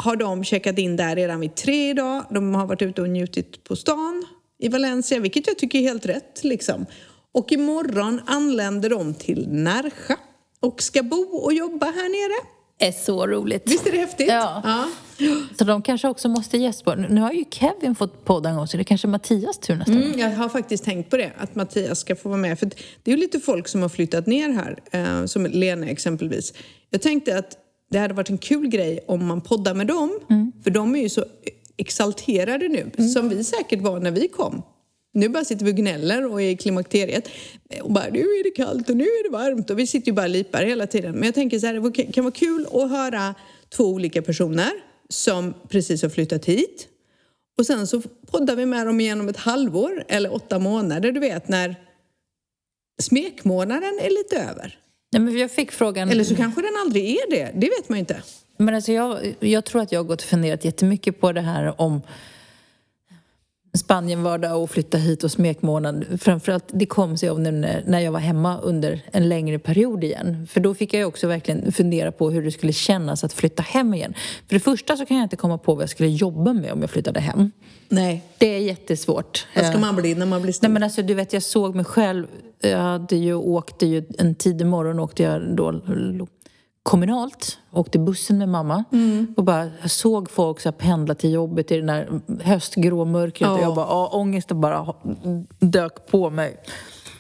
[0.01, 2.23] har de checkat in där redan vid tre idag.
[2.29, 4.25] De har varit ute och njutit på stan
[4.59, 6.43] i Valencia, vilket jag tycker är helt rätt.
[6.43, 6.85] Liksom.
[7.31, 10.15] Och imorgon anländer de till Närsjö
[10.59, 13.63] och ska bo och jobba här nere är så roligt.
[13.65, 14.27] Visst är det häftigt?
[14.27, 14.87] Ja.
[15.57, 16.95] Så de kanske också måste gäspa.
[16.95, 19.93] Nu har ju Kevin fått podda en gång så det är kanske Mattias tur nästa
[19.93, 20.03] gång.
[20.03, 22.59] Mm, jag har faktiskt tänkt på det, att Mattias ska få vara med.
[22.59, 22.65] För
[23.03, 26.53] det är ju lite folk som har flyttat ner här, eh, som Lena exempelvis.
[26.89, 27.57] Jag tänkte att
[27.91, 30.19] det hade varit en kul grej om man poddar med dem,
[30.63, 31.25] för de är ju så
[31.77, 34.61] exalterade nu, som vi säkert var när vi kom.
[35.19, 37.29] Nu bara sitter vi och gnäller och är i klimakteriet.
[37.81, 39.69] Och bara, nu är det kallt och nu är det varmt.
[39.69, 41.15] Och vi sitter ju bara och lipar hela tiden.
[41.15, 41.73] Men jag tänker så här,
[42.05, 43.35] det kan vara kul att höra
[43.69, 44.71] två olika personer
[45.09, 46.87] som precis har flyttat hit.
[47.57, 48.01] Och sen så
[48.31, 51.75] poddar vi med dem igen om ett halvår eller åtta månader, du vet när
[53.01, 54.79] smekmånaden är lite över.
[55.11, 56.09] Nej, men jag fick frågan...
[56.09, 58.21] Eller så kanske den aldrig är det, det vet man ju inte.
[58.57, 61.81] Men alltså jag, jag tror att jag har gått och funderat jättemycket på det här
[61.81, 62.01] om
[63.73, 66.05] Spanien-vardag och flytta hit och smekmånad.
[66.21, 70.47] Framförallt det kom sig av när, när jag var hemma under en längre period igen.
[70.51, 73.93] För då fick jag också verkligen fundera på hur det skulle kännas att flytta hem
[73.93, 74.13] igen.
[74.47, 76.81] För det första så kan jag inte komma på vad jag skulle jobba med om
[76.81, 77.51] jag flyttade hem.
[77.89, 78.23] Nej.
[78.37, 79.47] Det är jättesvårt.
[79.55, 80.67] Vad ska man bli när man blir stor?
[80.67, 82.27] Nej men alltså du vet jag såg mig själv.
[82.61, 85.81] Jag hade ju åkt ju en tidig morgon åkte jag då
[86.89, 89.33] kommunalt, åkte bussen med mamma mm.
[89.37, 93.55] och bara såg folk så pendla till jobbet i den där höstgrå mörkret oh.
[93.55, 94.93] och jag bara, ja, ångesten bara
[95.59, 96.57] dök på mig.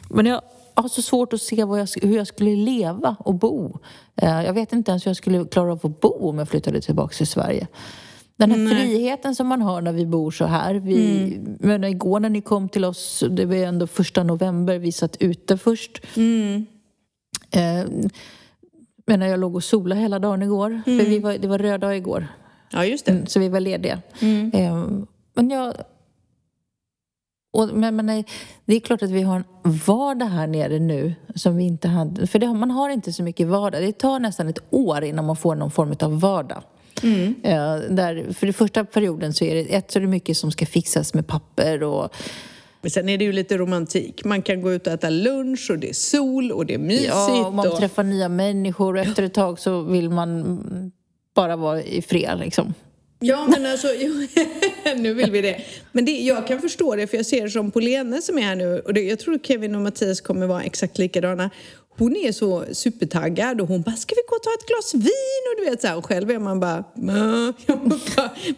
[0.09, 0.41] Men jag
[0.73, 3.79] har så svårt att se jag, hur jag skulle leva och bo.
[4.15, 6.81] Eh, jag vet inte ens hur jag skulle klara av att bo om jag flyttade
[6.81, 7.67] tillbaka till Sverige.
[8.37, 8.75] Den här Nej.
[8.75, 10.73] friheten som man har när vi bor så här.
[10.75, 11.57] Vi, mm.
[11.59, 15.57] men igår när ni kom till oss, det var ändå första november, vi satt ute
[15.57, 16.01] först.
[16.15, 16.65] Mm.
[17.51, 18.09] Eh,
[19.09, 20.81] men när jag låg och solade hela dagen igår.
[20.85, 20.99] Mm.
[20.99, 22.27] För vi var, det var röd dag igår.
[22.71, 23.11] Ja, just det.
[23.11, 24.01] Mm, så vi var lediga.
[24.19, 24.51] Mm.
[24.53, 25.73] Eh, men jag...
[27.53, 28.23] Och, men, men
[28.65, 29.43] det är klart att vi har en
[29.85, 32.27] vardag här nere nu som vi inte hade.
[32.27, 33.81] För det, man har inte så mycket vardag.
[33.81, 36.63] Det tar nästan ett år innan man får någon form av vardag.
[37.03, 37.35] Mm.
[37.43, 40.51] Eh, där, för den första perioden så är det, ett, så är det mycket som
[40.51, 42.15] ska fixas med papper och
[42.81, 44.25] men sen är det ju lite romantik.
[44.25, 47.07] Man kan gå ut och äta lunch och det är sol och det är mysigt.
[47.07, 47.77] Ja, och man och...
[47.77, 50.91] träffar nya människor och efter ett tag så vill man
[51.35, 52.73] bara vara i fred liksom.
[53.19, 53.87] Ja, men alltså,
[54.95, 55.61] nu vill vi det.
[55.91, 58.55] Men det, jag kan förstå det, för jag ser som på Lene som är här
[58.55, 61.49] nu, och det, jag tror Kevin och Mattias kommer vara exakt likadana
[61.99, 65.43] hon är så supertaggad och hon bara, ska vi gå och ta ett glas vin?
[65.49, 67.53] Och du vet så här, och själv är man bara, äh.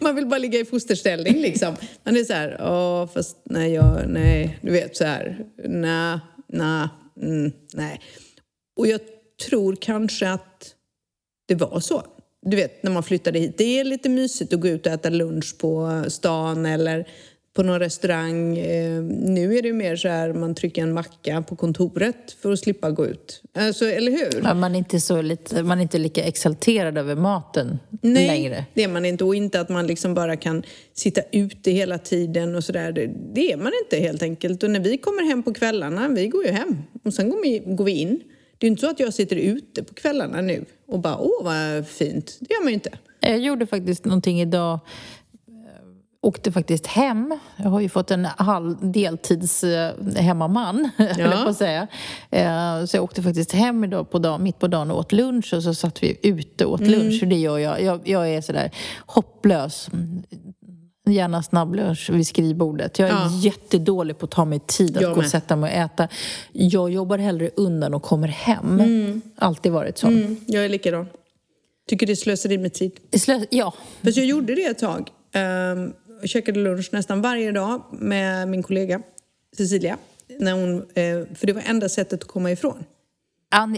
[0.00, 1.76] man vill bara ligga i fosterställning liksom.
[2.04, 6.88] Man är så här, ja fast nej, jag, nej, du vet så här, nej, nej,
[7.22, 8.00] mm, nej.
[8.76, 9.00] Och jag
[9.48, 10.74] tror kanske att
[11.48, 12.02] det var så.
[12.46, 13.58] Du vet, när man flyttade hit.
[13.58, 17.08] Det är lite mysigt att gå ut och äta lunch på stan eller
[17.54, 18.58] på någon restaurang.
[18.58, 22.58] Eh, nu är det mer så här man trycker en macka på kontoret för att
[22.58, 23.42] slippa gå ut.
[23.54, 24.42] Alltså, eller hur?
[24.44, 28.54] Ja, man, är inte så lite, man är inte lika exalterad över maten Nej, längre.
[28.54, 29.24] Nej, det är man inte.
[29.24, 30.62] Och inte att man liksom bara kan
[30.94, 32.92] sitta ute hela tiden och sådär.
[32.92, 34.62] Det, det är man inte helt enkelt.
[34.62, 37.62] Och när vi kommer hem på kvällarna, vi går ju hem och sen går vi,
[37.74, 38.20] går vi in.
[38.58, 41.86] Det är inte så att jag sitter ute på kvällarna nu och bara åh vad
[41.86, 42.36] fint.
[42.40, 42.90] Det gör man ju inte.
[43.20, 44.80] Jag gjorde faktiskt någonting idag
[46.22, 47.38] åkte faktiskt hem.
[47.56, 51.42] Jag har ju fått en halv deltids eh, hemmaman, ja.
[51.44, 51.86] på att säga.
[52.30, 55.54] Eh, så jag åkte faktiskt hem idag på dag, mitt på dagen och åt lunch
[55.54, 56.92] och så satt vi ute och åt mm.
[56.92, 57.22] lunch.
[57.26, 57.82] Det gör jag.
[57.82, 58.08] jag.
[58.08, 58.70] Jag är sådär
[59.06, 59.90] hopplös.
[61.06, 62.98] Gärna snabblunch vid skrivbordet.
[62.98, 63.30] Jag är ja.
[63.42, 66.08] jättedålig på att ta mig tid att jag gå och sätta mig och äta.
[66.52, 68.80] Jag jobbar hellre undan och kommer hem.
[68.80, 69.22] Mm.
[69.36, 70.06] Alltid varit så.
[70.06, 70.36] Mm.
[70.46, 71.06] Jag är likadan.
[71.88, 72.92] Tycker det är slöseri med tid.
[73.16, 73.74] Slös ja.
[74.02, 75.10] Fast jag gjorde det ett tag.
[75.34, 79.02] Um, och käkade lunch nästan varje dag med min kollega
[79.56, 79.98] Cecilia.
[80.40, 82.84] När hon, eh, för det var enda sättet att komma ifrån.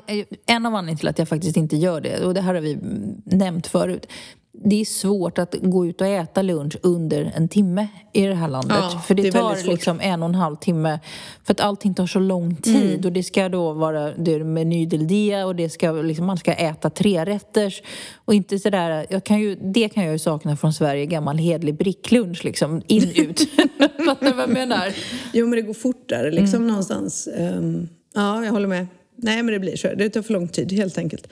[0.06, 2.60] Eh, en av anledningarna till att jag faktiskt inte gör det, och det här har
[2.60, 4.06] vi mm, nämnt förut,
[4.62, 8.48] det är svårt att gå ut och äta lunch under en timme i det här
[8.48, 8.76] landet.
[8.80, 11.00] Ja, för det, det tar liksom en och en halv timme.
[11.44, 12.94] För att allting tar så lång tid.
[12.94, 13.04] Mm.
[13.04, 16.52] Och det ska då vara det meny del dia och det ska, liksom, man ska
[16.52, 17.82] äta trerätters.
[18.14, 21.74] Och inte sådär, jag kan ju, det kan jag ju sakna från Sverige, gammal hedlig
[21.74, 22.82] bricklunch liksom.
[22.86, 23.40] In, ut.
[24.06, 24.92] Fattar du vad jag menar?
[25.32, 26.68] Jo men det går fortare liksom mm.
[26.68, 27.28] någonstans.
[27.38, 28.86] Um, ja, jag håller med.
[29.16, 29.94] Nej men det blir så.
[29.94, 31.28] Det tar för lång tid helt enkelt.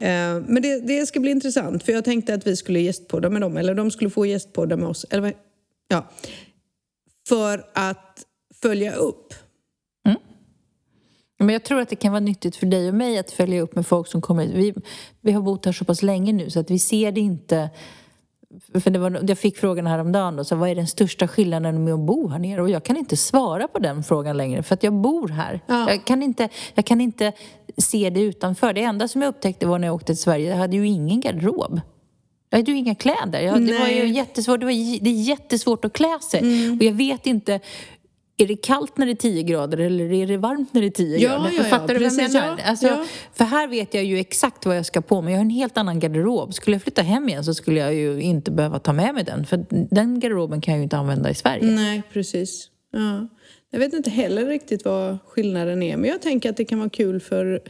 [0.00, 3.40] Eh, men det, det, ska bli intressant, för jag tänkte att vi skulle gästpodda med
[3.40, 5.06] dem, eller de skulle få gästpodda med oss.
[5.10, 5.34] Eller,
[5.88, 6.10] ja,
[7.28, 8.26] för att
[8.62, 9.34] följa upp.
[10.06, 10.18] Mm.
[11.38, 13.74] Men jag tror att det kan vara nyttigt för dig och mig att följa upp
[13.74, 14.54] med folk som kommer hit.
[14.54, 14.82] Vi,
[15.20, 17.70] vi har bott här så pass länge nu så att vi ser det inte
[18.80, 21.94] för det var, jag fick frågan häromdagen då, så vad är den största skillnaden med
[21.94, 22.62] att bo här nere?
[22.62, 25.60] Och jag kan inte svara på den frågan längre för att jag bor här.
[25.66, 25.90] Ja.
[25.90, 27.32] Jag, kan inte, jag kan inte
[27.76, 28.72] se det utanför.
[28.72, 31.20] Det enda som jag upptäckte var när jag åkte till Sverige, jag hade ju ingen
[31.20, 31.80] garderob.
[32.50, 33.40] Jag hade ju inga kläder.
[33.40, 36.40] Jag, det var ju jättesvårt, det, var, det är jättesvårt att klä sig.
[36.40, 36.78] Mm.
[36.78, 37.60] Och jag vet inte
[38.36, 40.90] är det kallt när det är 10 grader eller är det varmt när det är
[40.90, 41.50] 10 ja, grader?
[41.50, 42.60] Ja, ja, Fattar du vad jag menar?
[42.64, 43.04] Alltså, ja.
[43.32, 45.32] För här vet jag ju exakt vad jag ska på mig.
[45.32, 46.54] Jag har en helt annan garderob.
[46.54, 49.46] Skulle jag flytta hem igen så skulle jag ju inte behöva ta med mig den.
[49.46, 51.64] För den garderoben kan jag ju inte använda i Sverige.
[51.64, 52.70] Nej, precis.
[52.92, 53.28] Ja.
[53.70, 56.90] Jag vet inte heller riktigt vad skillnaden är, men jag tänker att det kan vara
[56.90, 57.60] kul för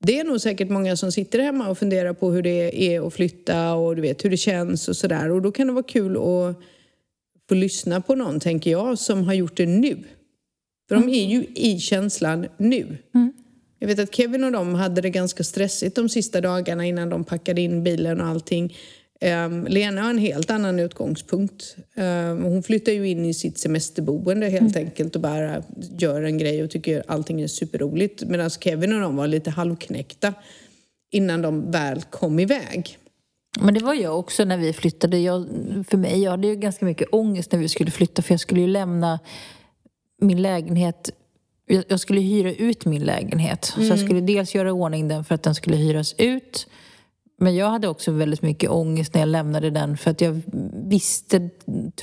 [0.00, 3.14] det är nog säkert många som sitter hemma och funderar på hur det är att
[3.14, 5.30] flytta och du vet hur det känns och sådär.
[5.30, 6.56] Och då kan det vara kul att
[7.48, 10.04] få lyssna på någon, tänker jag, som har gjort det nu.
[10.88, 12.98] För de är ju i känslan nu.
[13.84, 17.24] Jag vet att Kevin och de hade det ganska stressigt de sista dagarna innan de
[17.24, 18.76] packade in bilen och allting.
[19.20, 21.76] Um, Lena har en helt annan utgångspunkt.
[21.96, 24.86] Um, hon flyttar ju in i sitt semesterboende helt mm.
[24.86, 25.62] enkelt och bara
[25.98, 28.24] gör en grej och tycker allting är superroligt.
[28.24, 30.34] Medan Kevin och de var lite halvknäckta
[31.10, 32.98] innan de väl kom iväg.
[33.60, 35.18] Men det var jag också när vi flyttade.
[35.18, 35.46] Jag,
[35.88, 38.60] för mig, jag hade ju ganska mycket ångest när vi skulle flytta för jag skulle
[38.60, 39.20] ju lämna
[40.24, 41.10] min lägenhet
[41.66, 43.72] jag skulle hyra ut min lägenhet.
[43.76, 43.88] Mm.
[43.88, 44.06] Så jag mm.
[44.08, 46.66] skulle dels göra ordning den för att den skulle hyras ut.
[47.38, 50.40] Men jag hade också väldigt mycket ångest när jag lämnade den för att jag
[50.72, 51.50] visste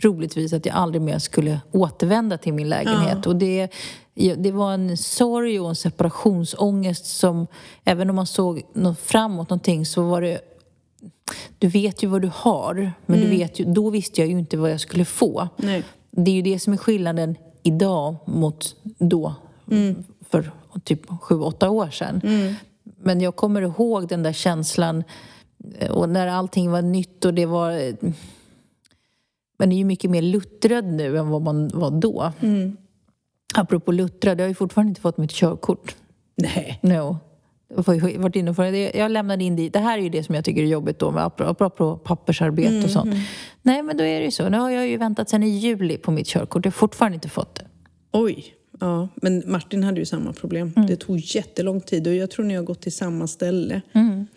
[0.01, 3.17] troligtvis att jag aldrig mer skulle återvända till min lägenhet.
[3.23, 3.29] Ja.
[3.29, 3.67] Och det,
[4.37, 7.47] det var en sorg och en separationsångest som,
[7.83, 10.41] även om man såg något framåt någonting så var det
[11.59, 13.29] du vet ju vad du har, men mm.
[13.29, 15.47] du vet ju, då visste jag ju inte vad jag skulle få.
[15.57, 15.83] Nej.
[16.11, 19.35] Det är ju det som är skillnaden idag mot då,
[19.71, 20.03] mm.
[20.29, 20.51] för
[20.83, 22.21] typ sju, åtta år sedan.
[22.23, 22.53] Mm.
[22.83, 25.03] Men jag kommer ihåg den där känslan
[25.79, 27.71] eh, och när allting var nytt och det var...
[27.71, 27.93] Eh,
[29.59, 32.31] man är ju mycket mer luttrad nu än vad man var då.
[32.39, 32.77] Mm.
[33.55, 35.95] Apropå luttrad, jag har ju fortfarande inte fått mitt körkort.
[36.35, 36.79] Nej.
[36.81, 37.17] No.
[37.75, 38.91] Varit inne för det.
[38.95, 39.73] Jag lämnade in dit.
[39.73, 42.83] Det här är ju det som jag tycker är jobbigt då med apropå pappersarbete mm,
[42.83, 43.05] och sånt.
[43.05, 43.19] Mm.
[43.61, 44.49] Nej men då är det ju så.
[44.49, 46.65] Nu har jag ju väntat sedan i juli på mitt körkort.
[46.65, 47.65] Jag har fortfarande inte fått det.
[48.13, 48.55] Oj.
[48.79, 50.73] Ja, men Martin hade ju samma problem.
[50.75, 50.87] Mm.
[50.87, 53.81] Det tog jättelång tid och jag tror ni har gått till samma ställe.
[53.93, 54.27] Mm.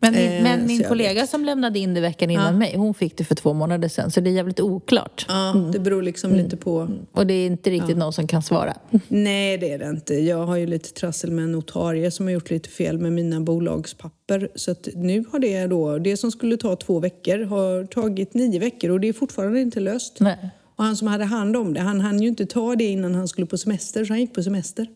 [0.00, 1.30] Men min, eh, men min kollega vet.
[1.30, 2.58] som lämnade in det veckan innan ja.
[2.58, 4.10] mig, hon fick det för två månader sedan.
[4.10, 5.26] Så det är jävligt oklart.
[5.28, 5.72] Ja, mm.
[5.72, 6.44] det beror liksom mm.
[6.44, 6.88] lite på...
[7.12, 7.96] Och det är inte riktigt ja.
[7.96, 8.74] någon som kan svara.
[9.08, 10.14] Nej, det är det inte.
[10.14, 13.40] Jag har ju lite trassel med en notarie som har gjort lite fel med mina
[13.40, 14.48] bolagspapper.
[14.54, 18.58] Så att nu har det då, det som skulle ta två veckor har tagit nio
[18.58, 20.20] veckor och det är fortfarande inte löst.
[20.20, 20.50] Nej.
[20.76, 23.28] Och han som hade hand om det, han hann ju inte ta det innan han
[23.28, 24.86] skulle på semester, så han gick på semester.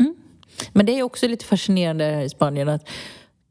[0.00, 0.14] Mm.
[0.72, 2.88] Men det är också lite fascinerande här i Spanien att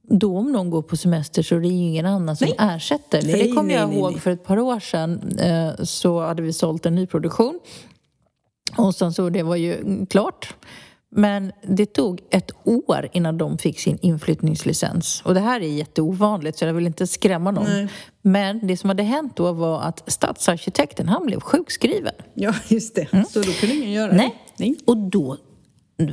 [0.10, 2.76] då om någon går på semester så är det ju ingen annan som nej.
[2.76, 3.22] ersätter.
[3.22, 6.42] Nej, för det kommer jag nej, ihåg för ett par år sedan eh, så hade
[6.42, 7.60] vi sålt en nyproduktion.
[8.78, 10.56] Och sen så det var ju klart.
[11.16, 15.22] Men det tog ett år innan de fick sin inflyttningslicens.
[15.26, 17.64] Och det här är jätteovanligt så jag vill inte skrämma någon.
[17.64, 17.88] Nej.
[18.22, 22.14] Men det som hade hänt då var att stadsarkitekten, han blev sjukskriven.
[22.34, 23.14] Ja, just det.
[23.14, 23.26] Mm.
[23.26, 24.36] Så då kunde ingen göra Nej.
[24.58, 24.64] det.
[24.66, 24.78] Nej.
[24.86, 25.38] Och då,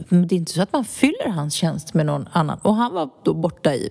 [0.09, 2.59] det är inte så att man fyller hans tjänst med någon annan.
[2.63, 3.91] Och han var då borta i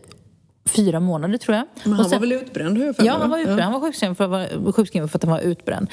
[0.69, 1.65] fyra månader tror jag.
[1.83, 3.59] Men han sen, var väl utbränd hur Ja, han var utbränd.
[3.59, 3.63] Ja.
[3.63, 5.89] Han var sjukskriven för, var sjukskriven för att han var utbränd.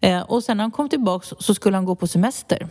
[0.00, 2.68] Eh, och sen när han kom tillbaka så skulle han gå på semester.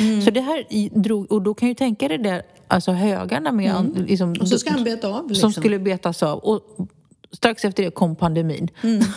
[0.00, 0.22] Mm.
[0.22, 0.64] Så det här
[1.00, 3.70] drog, och då kan ju tänka dig det alltså högarna med...
[3.70, 4.04] Mm.
[4.06, 5.28] Liksom, och så ska han beta av.
[5.28, 5.52] Liksom.
[5.52, 6.38] Som skulle betas av.
[6.38, 6.60] Och
[7.32, 8.68] strax efter det kom pandemin.
[8.82, 9.02] Mm.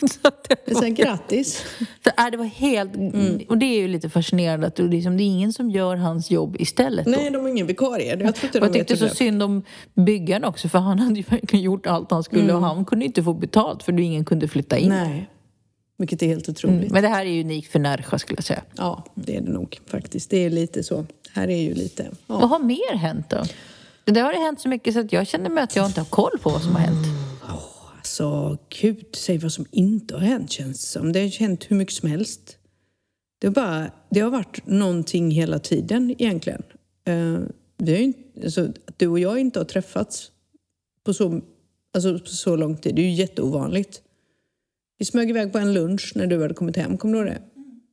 [0.00, 1.64] så det var, Sen grattis.
[2.04, 2.96] Så, äh, det var helt...
[2.96, 3.40] Mm.
[3.48, 6.30] Och det är ju lite fascinerande att det, liksom, det är ingen som gör hans
[6.30, 7.04] jobb istället.
[7.04, 7.10] Då.
[7.10, 8.22] Nej, de har ingen vikarie.
[8.22, 9.62] Jag, tror jag tyckte så synd om
[9.94, 12.56] byggaren också för han hade ju verkligen gjort allt han skulle mm.
[12.56, 14.88] och han kunde inte få betalt för ingen kunde flytta in.
[14.88, 15.28] Nej.
[16.00, 16.78] Vilket är helt otroligt.
[16.78, 16.92] Mm.
[16.92, 18.62] Men det här är unikt för Närsjö skulle jag säga.
[18.76, 20.30] Ja, det är det nog faktiskt.
[20.30, 21.06] Det är lite så.
[21.32, 22.10] Här är ju lite...
[22.26, 22.38] Ja.
[22.38, 23.44] Vad har mer hänt då?
[24.04, 26.06] Det har det hänt så mycket så att jag känner mig att jag inte har
[26.06, 27.06] koll på vad som har hänt.
[27.06, 27.16] Mm.
[27.42, 31.12] Oh, alltså, gud, säg vad som inte har hänt känns det som.
[31.12, 32.56] Det har hänt hur mycket som helst.
[33.40, 36.62] Det har, bara, det har varit någonting hela tiden egentligen.
[37.08, 37.38] Uh,
[37.78, 38.12] vi har ju,
[38.44, 40.30] alltså, att du och jag inte har träffats
[41.04, 41.40] på så,
[41.94, 44.02] alltså, på så lång tid, det är ju jätteovanligt.
[45.00, 47.42] Vi smög iväg på en lunch när du hade kommit hem, kommer du ihåg det?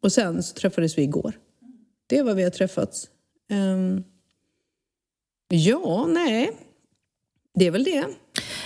[0.01, 1.39] Och sen så träffades vi igår.
[2.07, 3.09] Det är vad vi har träffats.
[3.51, 4.03] Um,
[5.49, 6.51] ja, nej.
[7.53, 8.05] Det är väl det.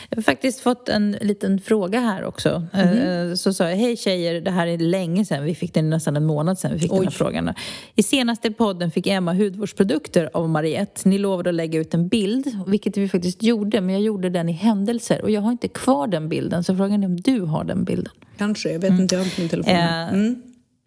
[0.09, 2.67] Jag har faktiskt fått en liten fråga här också.
[2.73, 3.37] Mm.
[3.37, 5.43] Så sa jag, hej tjejer, det här är länge sedan.
[5.43, 6.97] Vi fick den nästan en månad sedan vi fick Oj.
[6.97, 7.53] den här frågan.
[7.95, 11.09] I senaste podden fick Emma hudvårdsprodukter av Mariette.
[11.09, 13.81] Ni lovade att lägga ut en bild, vilket vi faktiskt gjorde.
[13.81, 16.63] Men jag gjorde den i händelser och jag har inte kvar den bilden.
[16.63, 18.13] Så frågan är om du har den bilden.
[18.37, 19.01] Kanske, jag vet mm.
[19.01, 19.73] inte, jag har inte min telefon.
[19.73, 20.41] Eh, mm.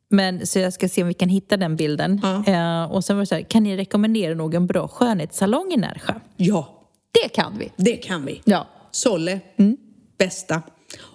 [0.08, 2.20] Men, så jag ska se om vi kan hitta den bilden.
[2.46, 2.86] Ja.
[2.86, 6.14] Och sen var det så här, kan ni rekommendera någon bra skönhetssalong i Närsjö?
[6.36, 6.80] Ja.
[7.22, 7.72] Det kan vi.
[7.76, 8.42] Det kan vi.
[8.44, 8.66] Ja.
[8.94, 9.76] Solle, mm.
[10.18, 10.62] bästa.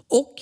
[0.08, 0.36] Och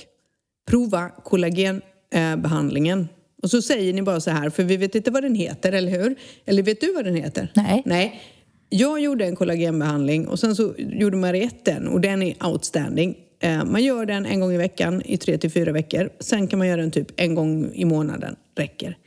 [0.70, 3.08] prova kollagenbehandlingen.
[3.44, 5.92] Och så säger ni bara så här, för vi vet inte vad den heter, eller
[5.92, 6.16] hur?
[6.46, 7.52] Eller vet du vad den heter?
[7.56, 7.84] Nej.
[7.86, 8.22] Nej.
[8.70, 13.18] Jag gjorde en kollagenbehandling och sen så gjorde Mariette den och den är outstanding.
[13.40, 16.10] Eh, man gör den en gång i veckan i tre till fyra veckor.
[16.20, 18.98] Sen kan man göra den typ en gång i månaden, räcker.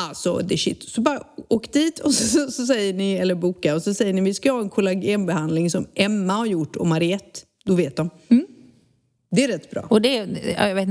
[0.00, 0.82] Alltså, det är shit.
[0.82, 4.20] Så bara åk dit och så, så, säger ni, eller boka, och så säger ni
[4.20, 7.40] vi ska ha en kollagenbehandling som Emma har gjort och Mariette.
[7.64, 8.10] Då vet de.
[8.28, 8.46] Mm.
[9.30, 9.86] Det är rätt bra.
[9.90, 10.14] Och det,
[10.58, 10.88] ja, jag vet,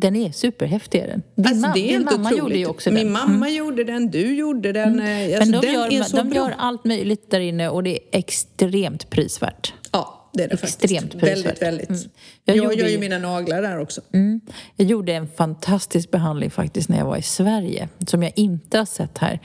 [0.00, 1.00] den är superhäftig.
[1.02, 1.22] Den.
[1.36, 2.38] Din, Alltså, mam- det är din mamma otroligt.
[2.38, 3.12] gjorde ju också Min den.
[3.12, 5.00] mamma gjorde den, du gjorde den.
[5.00, 7.90] eh, Alltså, Men de, den är gör, de gör allt möjligt där inne och det
[7.94, 9.74] är extremt prisvärt.
[9.92, 10.70] Ja, det är det Extremt
[11.12, 11.20] faktiskt.
[11.20, 11.62] prisvärt.
[11.62, 11.88] Väldigt, väldigt.
[11.90, 12.00] Mm.
[12.44, 14.00] Jag, Jag gör gjorde ju ju- mina naglar där också.
[14.12, 14.40] Mm.
[14.76, 18.84] Jag gjorde en fantastisk behandling faktiskt när jag var i Sverige, som jag inte har
[18.86, 19.40] sett här.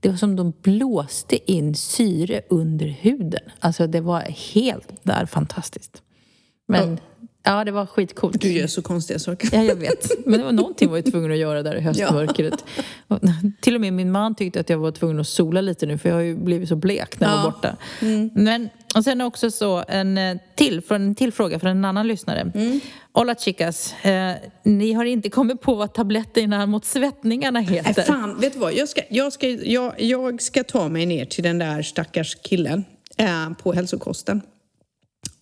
[0.00, 3.40] Det var som de blåste in syre under huden.
[3.60, 4.20] Alltså det var
[4.54, 6.02] helt där fantastiskt.
[6.72, 7.00] Men
[7.44, 8.40] ja, det var skitcoolt.
[8.40, 9.48] Du gör så konstiga saker.
[9.52, 10.26] Ja, jag vet.
[10.26, 12.64] Men det var någonting var jag tvungen att göra där i höstmörkret.
[13.08, 13.18] Och
[13.60, 16.08] Till och med min man tyckte att jag var tvungen att sola lite nu för
[16.08, 17.50] jag har ju blivit så blek när jag var Ja.
[17.50, 17.76] borta.
[18.34, 22.08] Men, och sen också så en eh, till, från, en till fråga från en annan
[22.08, 22.52] lyssnare.
[23.12, 24.32] Hola chicas, eh,
[24.62, 28.02] ni har inte kommit på vad tabletterna mot svettningarna Nej, heter?
[28.02, 28.74] fan, vet du vad?
[28.74, 32.84] Jag ska, jag, ska, jag, jag ska ta mig ner till den där stackars killen
[33.18, 34.40] eh, på hälsokosten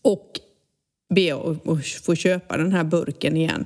[0.02, 0.26] och
[1.10, 3.64] be att få köpa den här burken igen.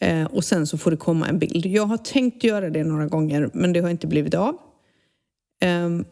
[0.00, 1.66] Eh, och sen så får det komma en bild.
[1.66, 4.56] Jag har tänkt göra det några gånger men det har inte blivit av.
[5.60, 6.04] Ehm,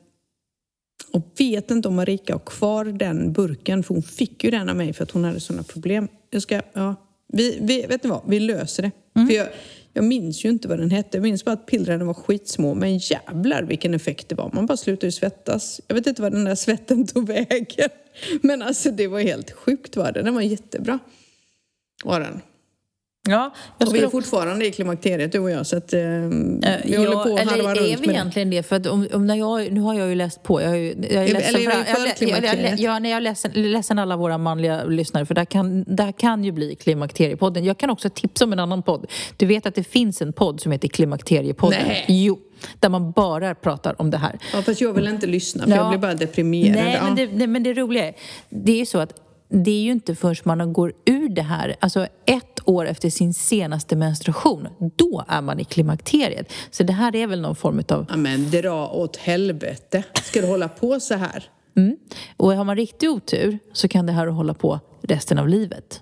[1.12, 4.76] och vet inte om Marika har kvar den burken för hon fick ju den av
[4.76, 6.08] mig för att hon hade sådana problem.
[6.30, 6.94] Jag ska, ja,
[7.28, 8.22] vi, vi, vet ni vad?
[8.26, 8.90] Vi löser det.
[9.26, 9.48] För jag,
[9.94, 11.16] jag minns ju inte vad den hette.
[11.16, 12.74] Jag minns bara att pillren var skitsmå.
[12.74, 14.50] Men jävlar vilken effekt det var.
[14.52, 15.80] Man bara slutade ju svettas.
[15.86, 17.88] Jag vet inte vad den där svetten tog vägen.
[18.42, 20.22] Men alltså det var helt sjukt var det.
[20.22, 20.98] Den var jättebra.
[22.04, 22.40] Var den.
[23.28, 26.98] Ja, Och vi är fortfarande i klimakteriet du och jag så att eh, vi Eh,
[26.98, 28.12] håller ja, på att eller harva är runt vi med det.
[28.12, 28.62] egentligen det?
[28.62, 30.62] För att om, om när jag, nu har jag ju läst på.
[30.62, 31.60] Jag har ju, jag är Eller ledsen är
[32.14, 35.34] för, jag, jag, jag, jag, nej, jag är ledsen, ledsen alla våra manliga lyssnare för
[35.34, 37.64] det här kan, det här kan ju bli Klimakteriepodden.
[37.64, 39.06] Jag kan också tipsa om en annan podd.
[39.36, 41.80] Du vet att det finns en podd som heter Klimakteriepodden?
[41.86, 42.04] Nej.
[42.08, 42.38] Jo,
[42.80, 44.38] där man bara pratar om det här.
[44.52, 45.76] Ja, fast jag vill inte lyssna för Ja.
[45.76, 46.84] jag blir bara deprimerad.
[46.84, 48.14] Nej, men det, det, men det roliga är,
[48.48, 51.76] det är ju så att det är ju inte förrän man går ur det här,
[51.80, 56.52] alltså ett år efter sin senaste menstruation, då är man i klimakteriet.
[56.70, 60.04] Så det här är väl någon form av Ja, men dra åt helvete.
[60.22, 61.50] Ska du hålla på så här?
[61.76, 61.96] Mm.
[62.36, 66.00] Och har man riktig otur så kan det här hålla på resten av livet.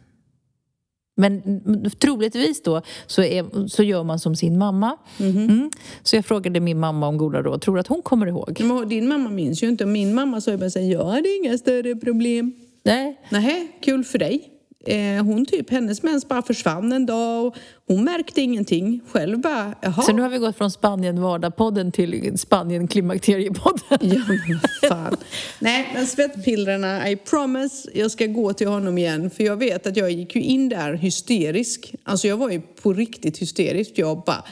[1.17, 4.97] Men mm, troligtvis då så, är, så gör man som sin mamma.
[5.21, 5.71] Mm.
[6.03, 7.63] Så jag frågade min mamma om goda råd.
[7.63, 8.61] Tror du att hon kommer ihåg?
[8.61, 9.87] Men din mamma minns ju inte.
[9.87, 12.53] Min mamma sa ju bara så här, jag hade inga större problem.
[12.85, 13.21] Nej.
[13.31, 14.52] Nej, kul för dig.
[14.87, 19.01] Eh, hon typ, hennes mens bara försvann en dag och hon märkte ingenting.
[19.09, 20.03] Själv bara, jaha.
[20.03, 23.99] Så nu har vi gått från Spanien Vardag-podden till Spanien Klimakteriepodden.
[24.01, 25.17] Ja, men fan.
[25.59, 29.31] Nej, men svettpillrarna, I promise, jag ska gå till honom igen.
[29.31, 31.95] För jag vet att jag gick ju in där hysterisk.
[32.05, 33.93] Alltså jag var ju på riktigt hysterisk.
[33.95, 34.45] Jag bara,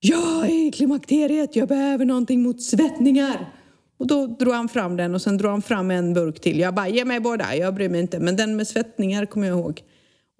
[0.00, 3.46] jag är i klimakteriet, jag behöver någonting mot svettningar.
[3.98, 6.58] Och då drog han fram den och sen drog han fram en burk till.
[6.58, 8.20] Jag bara, ge mig båda, jag bryr mig inte.
[8.20, 9.82] Men den med svettningar kommer jag ihåg.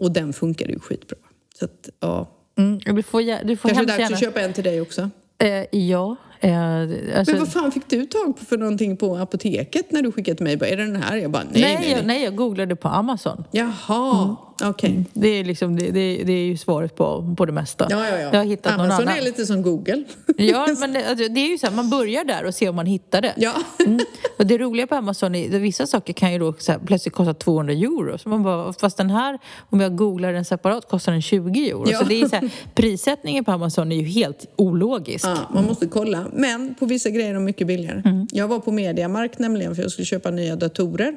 [0.02, 1.18] Och den funkade ju skitbra.
[1.58, 2.28] Så att, ja.
[2.58, 4.14] Mm, du får, du får Kanske dags gärna...
[4.14, 5.10] att köpa en till dig också.
[5.38, 6.16] Eh, ja.
[6.40, 6.80] Eh,
[7.18, 10.36] alltså, Men vad fan fick du tag på för någonting på apoteket när du skickade
[10.36, 10.56] till mig?
[10.56, 11.16] Bara, är det den här?
[11.16, 11.90] Jag bara, nej, nej, nej.
[11.90, 13.44] Jag, nej, jag googlade på Amazon.
[13.50, 15.04] Jaha, okej.
[15.12, 17.86] Det är, liksom, det, det, det är ju svaret på, på det mesta.
[17.90, 18.30] Ja, ja, ja.
[18.32, 19.18] Jag har hittat någon Amazon annan.
[19.18, 20.04] är lite som Google.
[20.36, 22.76] Ja, men det, alltså, det är ju så här, man börjar där och ser om
[22.76, 23.32] man hittar det.
[23.36, 23.52] Ja.
[23.86, 24.00] Mm.
[24.38, 27.34] Och det roliga på Amazon är att vissa saker kan ju då här, plötsligt kosta
[27.34, 28.18] 200 euro.
[28.18, 29.38] Så man bara, fast den här,
[29.70, 31.84] om jag googlar den separat, kostar den 20 euro.
[31.90, 31.98] Ja.
[31.98, 35.26] Så det är så här, prissättningen på Amazon är ju helt ologisk.
[35.26, 36.26] Ja, man måste kolla.
[36.32, 38.02] Men på vissa grejer är de mycket billigare.
[38.04, 38.26] Mm.
[38.32, 41.16] Jag var på Mediamarkt nämligen för jag skulle köpa nya datorer.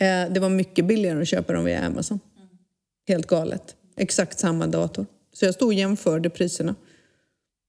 [0.00, 2.20] Eh, det var mycket billigare att köpa dem via Amazon.
[3.08, 3.74] Helt galet.
[3.96, 5.06] Exakt samma dator.
[5.32, 6.74] Så jag stod och jämförde priserna.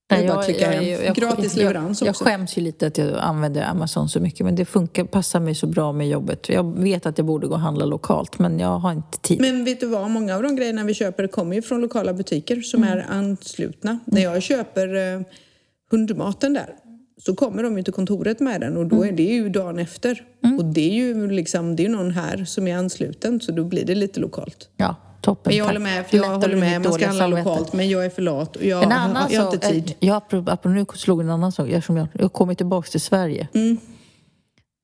[0.09, 1.13] Jag bara klicka hem.
[1.13, 2.23] Gratis leverans jag, också.
[2.23, 5.55] Jag skäms ju lite att jag använder Amazon så mycket men det funkar, passar mig
[5.55, 6.49] så bra med jobbet.
[6.49, 9.41] Jag vet att jag borde gå och handla lokalt men jag har inte tid.
[9.41, 10.11] Men vet du vad?
[10.11, 12.97] Många av de grejerna vi köper kommer ju från lokala butiker som Mm.
[12.97, 13.99] är anslutna.
[14.05, 15.21] När jag köper eh,
[15.91, 16.75] hundmaten där
[17.25, 19.07] så kommer de ju till kontoret med den och då Mm.
[19.09, 20.23] är det ju dagen efter.
[20.59, 23.85] Och det är ju liksom, det är någon här som är ansluten så då blir
[23.85, 24.69] det lite lokalt.
[24.77, 25.49] Ja, toppen.
[25.49, 26.81] Men jag håller med, för jag Lättar håller med.
[26.81, 29.53] Man ska handla lokalt men jag är för lat och jag, En annan jag har
[29.53, 29.93] inte tid.
[29.99, 33.47] Jag, apropå, nu slog en annan sak, jag, jag kommer tillbaka till Sverige.
[33.53, 33.77] Mm.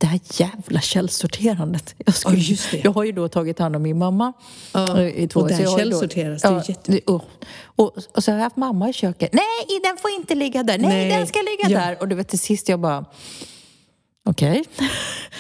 [0.04, 1.96] Det här jävla källsorterandet.
[2.06, 2.82] Jag, skulle, Ja, just det.
[2.84, 4.34] jag har ju då tagit hand om min mamma.
[4.76, 7.24] Eh, I två, och där så ju då- källsorteras, det ja, jätte- och,
[7.76, 9.30] och, och så har jag haft mamma i köket.
[9.34, 10.78] Nej, den får inte ligga där.
[10.78, 11.86] Nej, Nej, den ska ligga ja.
[11.88, 11.98] där.
[12.02, 13.06] Och du vet till sist jag bara...
[14.26, 14.64] Okej.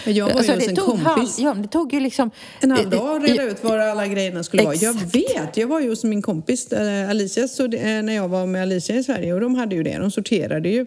[0.06, 1.40] Men jag var Alltså, ju hos det en tog halv, kompis.
[1.40, 2.32] ja, det tog ju liksom...
[2.62, 4.76] En halv dag att reda ut var alla grejerna skulle vara.
[4.76, 5.16] Jag Exakt.
[5.16, 5.58] vet!
[5.58, 8.62] Jag var ju hos min kompis eh, Alicia så det, eh, när jag var med
[8.62, 9.98] Alicia i Sverige och de hade ju det.
[9.98, 10.86] De sorterade ju.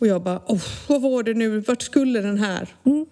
[0.00, 1.60] Och jag bara, oh, vad var det nu?
[1.60, 2.68] Vart skulle den här?
[2.86, 3.06] Mm.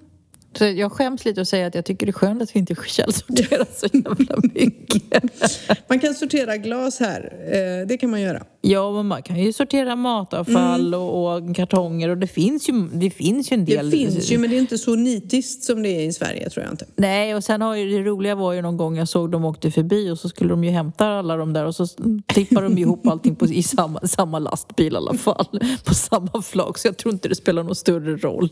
[0.59, 2.76] Så jag skäms lite att säga att jag tycker det är skönt att vi inte
[2.86, 5.22] källsorterar så jävla mycket.
[5.88, 7.32] Man kan sortera glas här.
[7.46, 8.42] Eh, det kan man göra.
[8.61, 13.11] Ja, men man kan ju sortera matavfall och, och kartonger och det finns ju, det
[13.11, 13.90] finns ju en Det del...
[13.90, 16.72] finns ju men det är inte så nitiskt som det är i Sverige tror jag
[16.72, 16.86] inte.
[16.96, 19.70] Nej, och sen har ju det roliga var ju någon gång jag såg dem åkte
[19.70, 21.86] förbi och så skulle de ju hämta alla de där och så
[22.26, 25.61] tippar de ihop allting på, i samma, samma lastbil i alla fall.
[25.84, 28.48] På samma flak, så jag tror inte det spelar någon större roll.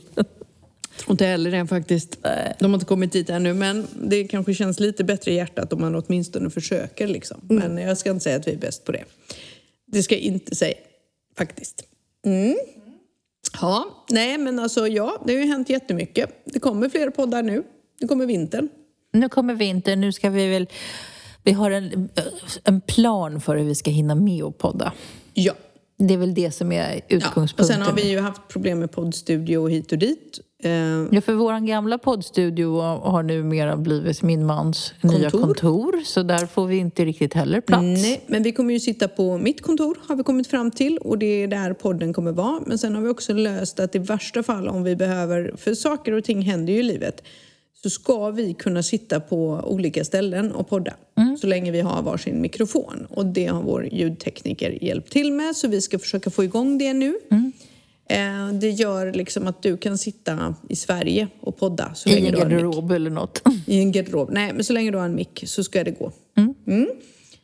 [1.06, 2.22] Och inte heller det faktiskt.
[2.58, 5.80] De har inte kommit dit ännu men det kanske känns lite bättre i hjärtat om
[5.80, 7.40] man åtminstone försöker liksom.
[7.42, 9.04] Men jag ska inte säga att vi är bäst på det.
[9.86, 10.76] Det ska jag inte säga
[11.38, 11.84] faktiskt.
[12.26, 12.56] Mm.
[13.60, 16.30] Ja, nej men alltså ja, det har ju hänt jättemycket.
[16.44, 17.62] Det kommer fler poddar nu.
[18.00, 18.68] Det kommer vintern.
[19.12, 20.68] Nu kommer vintern, nu ska vi väl...
[21.42, 22.08] Vi har en,
[22.64, 24.92] en plan för hur vi ska hinna med att podda.
[25.34, 25.52] Ja.
[26.08, 26.96] Det är väl det som är ja.
[26.96, 27.66] Och utgångspunkten.
[27.76, 30.40] sen har vi ju haft problem med poddstudio hit och dit.
[30.62, 30.70] Eh,
[31.10, 35.46] Ja, för vår gamla poddstudio har numera blivit min mans nya Kontor.
[35.46, 35.94] kontor.
[36.04, 37.82] Så där får vi inte riktigt heller plats.
[37.82, 41.18] Nej, men vi kommer ju sitta på mitt kontor har vi kommit fram till och
[41.18, 42.60] det är där podden kommer vara.
[42.66, 46.12] Men sen har vi också löst att i värsta fall om vi behöver, för saker
[46.12, 47.22] och ting händer ju i livet,
[47.82, 50.94] så ska vi kunna sitta på olika ställen och podda.
[51.40, 53.06] Så länge vi har varsin mikrofon.
[53.10, 56.92] Och det har vår ljudtekniker hjälpt till med så vi ska försöka få igång det
[56.92, 57.14] nu.
[58.10, 62.28] Eh, Det gör liksom att du kan sitta i Sverige och podda så I länge
[62.28, 63.42] en garderob eller något.
[63.66, 64.30] I en garderob.
[64.32, 66.12] Nej, men så länge du har en mick så ska det gå.
[66.66, 66.86] Mm.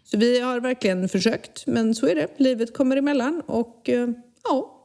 [0.05, 2.29] Så vi har verkligen försökt, men så är det.
[2.37, 4.09] Livet kommer emellan och eh,
[4.45, 4.76] ja,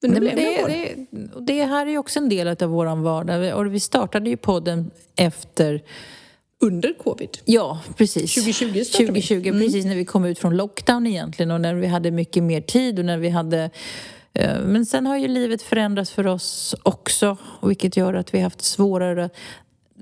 [0.00, 2.70] men Nej, blev det, det, det, det, det här är ju också en del av
[2.70, 3.58] vår vardag.
[3.58, 5.82] Och vi startade ju podden efter
[6.60, 7.38] under covid.
[7.44, 8.34] Ja, precis.
[8.34, 9.22] 2020 startade vi.
[9.22, 12.60] 2020, precis när vi kom ut från lockdown egentligen och när vi hade mycket mer
[12.60, 13.70] tid och när vi hade
[14.32, 18.42] eh, men sen har ju livet förändrats för oss också, vilket gör att vi har
[18.42, 19.30] haft svårare...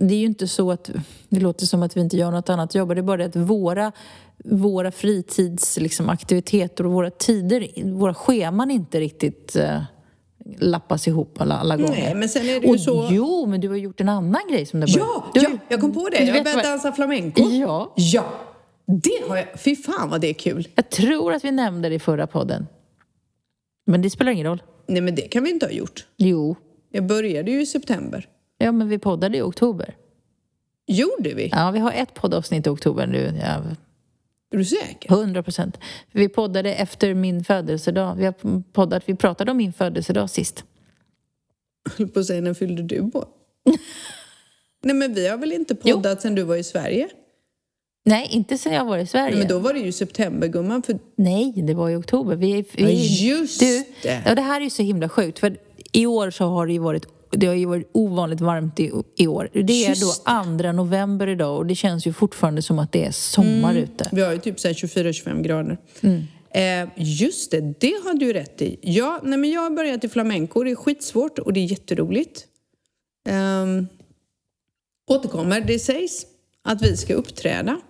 [0.00, 0.90] Det är ju inte så att
[1.28, 2.88] det låter som att vi inte gör något annat jobb.
[2.88, 3.92] Det är bara det att våra,
[4.44, 9.82] våra fritidsaktiviteter liksom, aktiviteter och våra tider, våra scheman inte riktigt eh,
[10.58, 11.90] lappas ihop alla, alla gånger.
[12.02, 14.40] Nej, men sen är det ju och, så- Jo, men du har gjort en annan
[14.50, 16.18] grej som det började- Ja, du, ja, jag kom på det.
[16.24, 17.42] Jag har börjat vad- dansa flamenco.
[17.42, 17.92] Ja.
[17.96, 18.24] Ja,
[18.86, 19.46] det har jag.
[19.60, 20.68] Fy fan vad det är kul.
[20.74, 22.66] Jag tror att vi nämnde det i förra podden.
[23.86, 24.62] Men det spelar ingen roll.
[24.86, 26.06] Nej, men det kan vi inte ha gjort.
[26.16, 26.56] Jo.
[26.90, 28.28] Jag började ju i september.
[28.58, 29.96] Ja, men vi poddade i oktober.
[30.86, 31.48] Gjorde vi?
[31.52, 33.40] Ja, vi har ett poddavsnitt i oktober nu.
[33.42, 33.62] Ja,
[34.50, 35.12] Är du säker?
[35.12, 35.78] 100 procent.
[36.12, 38.14] Vi poddade efter min födelsedag.
[38.16, 40.64] Vi har poddat, vi pratade om min födelsedag sist.
[41.84, 43.24] Jag höll på att säga, när fyllde du på?
[44.82, 47.08] Nej, men vi har väl inte poddat sedan du var i Sverige?
[48.04, 49.30] Nej, inte sen jag var i Sverige.
[49.30, 50.82] Nej, men då var det ju september, gumman.
[50.82, 52.36] För Nej, det var i oktober.
[52.36, 52.88] Vi, vi, Ja,
[53.34, 54.22] just du, det.
[54.26, 55.38] Ja, det här är ju så himla sjukt.
[55.38, 55.56] För
[55.92, 59.26] i år så har det ju varit, det har ju varit ovanligt varmt i, i
[59.26, 59.50] år.
[59.52, 63.04] Det är Just då andra november idag och det känns ju fortfarande som att det
[63.04, 63.82] är sommar Mm.
[63.84, 64.08] ute.
[64.12, 65.78] vi har ju typ så här 24-25 grader.
[66.00, 66.22] Mm.
[66.50, 68.78] Eh, just det, det har du rätt i.
[68.82, 70.62] Ja, nej, men jag har börjat i flamenco.
[70.64, 72.44] Det är skitsvårt och det är jätteroligt.
[73.28, 73.88] Um,
[75.10, 75.60] återkommer.
[75.60, 76.26] Det sägs
[76.62, 77.80] att vi ska uppträda.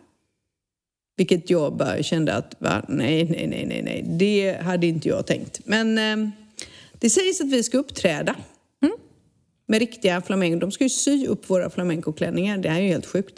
[1.16, 2.84] Vilket jag bara kände att, va?
[2.88, 4.04] Nej, nej, nej, nej, nej.
[4.18, 5.60] Det hade inte jag tänkt.
[5.64, 6.30] Men ehm,
[6.92, 8.34] det sägs att vi ska uppträda.
[9.68, 10.58] Med riktiga flamenco.
[10.58, 12.58] De ska ju sy upp våra flamencoklänningar.
[12.58, 13.34] Det här är ju helt sjukt.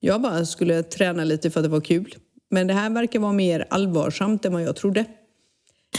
[0.00, 2.14] Jag bara skulle träna lite för att det var kul.
[2.50, 5.04] Men det här verkar vara mer allvarsamt än vad jag trodde.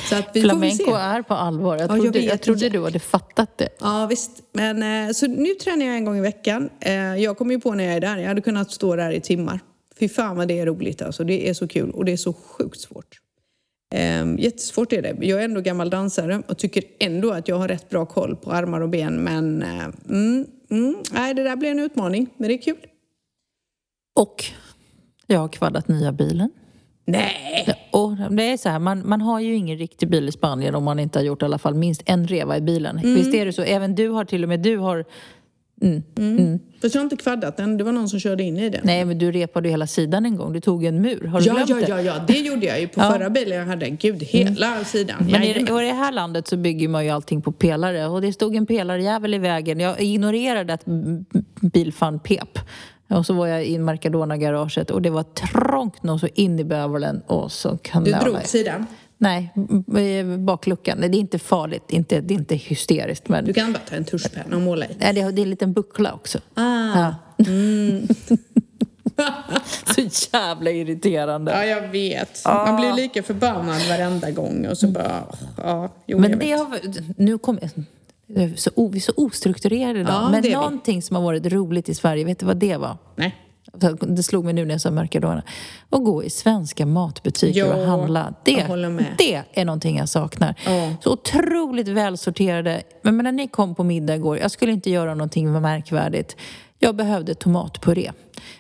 [0.10, 0.92] Så att vi får väl Flamenco se.
[0.92, 1.78] är på allvar.
[1.78, 2.42] Jag Ja, jag trodde, jag vet.
[2.42, 3.70] trodde du hade fattat det.
[3.80, 4.44] Ja, visst.
[4.54, 6.70] Men, eh, så nu tränar jag en gång i veckan.
[6.80, 9.22] Eh, jag kommer ju på när jag är där, jag hade kunnat stå där i
[9.22, 9.60] timmar.
[10.00, 11.24] Fy fan vad det är roligt alltså.
[11.24, 13.20] Det är så kul och det är så sjukt svårt.
[13.96, 15.16] Eh, jättesvårt är det.
[15.20, 18.52] Jag är ändå gammal dansare och tycker ändå att jag har rätt bra koll på
[18.52, 19.24] armar och ben.
[19.24, 22.78] Men eh, mm, mm, nej, det där blir en utmaning, men det är kul.
[24.16, 24.46] Och
[25.28, 26.50] jag har kvaddat nya bilen.
[27.06, 27.76] Nej!
[27.92, 30.84] Och det är så här, man, man har ju ingen riktig bil i Spanien om
[30.84, 32.98] man inte har gjort i alla fall minst en reva i bilen.
[32.98, 33.16] Mm.
[33.16, 33.62] Visst är det så?
[33.62, 35.06] Även du har till och med du har...
[36.82, 37.78] Fast jag har inte kvaddat den.
[37.78, 38.82] Det var någon som körde in i den.
[38.84, 40.54] Nej, men du repade ju hela sidan en gång.
[40.54, 41.28] Du tog en mur.
[41.28, 41.88] Har du Ja, glömt ja, det?
[41.88, 43.12] ja, ja, det gjorde jag ju på Ja.
[43.12, 43.90] förra bilen jag hade.
[43.90, 45.16] Gud, hela sidan.
[45.32, 48.34] Men i, i det här landet så bygger man ju allting på pelare och det
[48.34, 49.80] stod en pelarjävel i vägen.
[49.80, 50.84] Jag ignorerade att
[51.62, 52.60] bilfan pep.
[53.10, 57.22] Och så var jag i Mercadona-garaget och det var trångt nog så in i bövelen
[57.28, 58.86] och så Du kanalade drog sidan.
[59.18, 61.02] Nej, m- bakluckan.
[61.02, 63.30] Det är inte farligt, inte, det är inte hysteriskt.
[63.30, 64.90] Men Du kan bara ta en tuschpenna och måla i.
[65.00, 66.40] nej, det, är, det är en liten buckla också.
[66.54, 67.00] Ah.
[67.00, 67.16] Ja.
[69.96, 70.02] Så
[70.38, 71.52] jävla irriterande.
[71.52, 72.42] Ja, jag vet.
[72.46, 75.24] Man blir lika förbannad varenda gång och så bara...
[75.58, 76.80] Ja, jo, Men det har,
[77.18, 77.70] nu kommer
[78.56, 80.14] Så, vi är så ostrukturerade idag.
[80.14, 80.54] Ja, Men är vi.
[80.54, 82.98] någonting som har varit roligt i Sverige, vet du vad det var?
[83.16, 83.36] Nej.
[84.08, 85.20] Det slog mig nu när jag sa mörka
[85.90, 88.34] Att gå i svenska matbutiker Ja, och handla.
[88.46, 88.68] jag
[89.18, 90.56] Det, det är någonting jag saknar.
[90.66, 90.96] Ja.
[91.04, 92.84] Så otroligt välsorterade.
[93.02, 96.36] Men när ni kom på middag igår, jag skulle inte göra någonting märkvärdigt.
[96.80, 98.12] Jag behövde tomatpuré.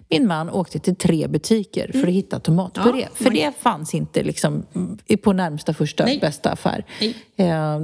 [0.10, 2.89] Min man åkte till tre butiker för att hitta tomatpuré.
[2.89, 2.99] Mm.
[2.99, 6.20] Ja, för det fanns inte liksom mm, på närmsta första Nej.
[6.20, 6.86] bästa affär.
[7.36, 7.82] Jag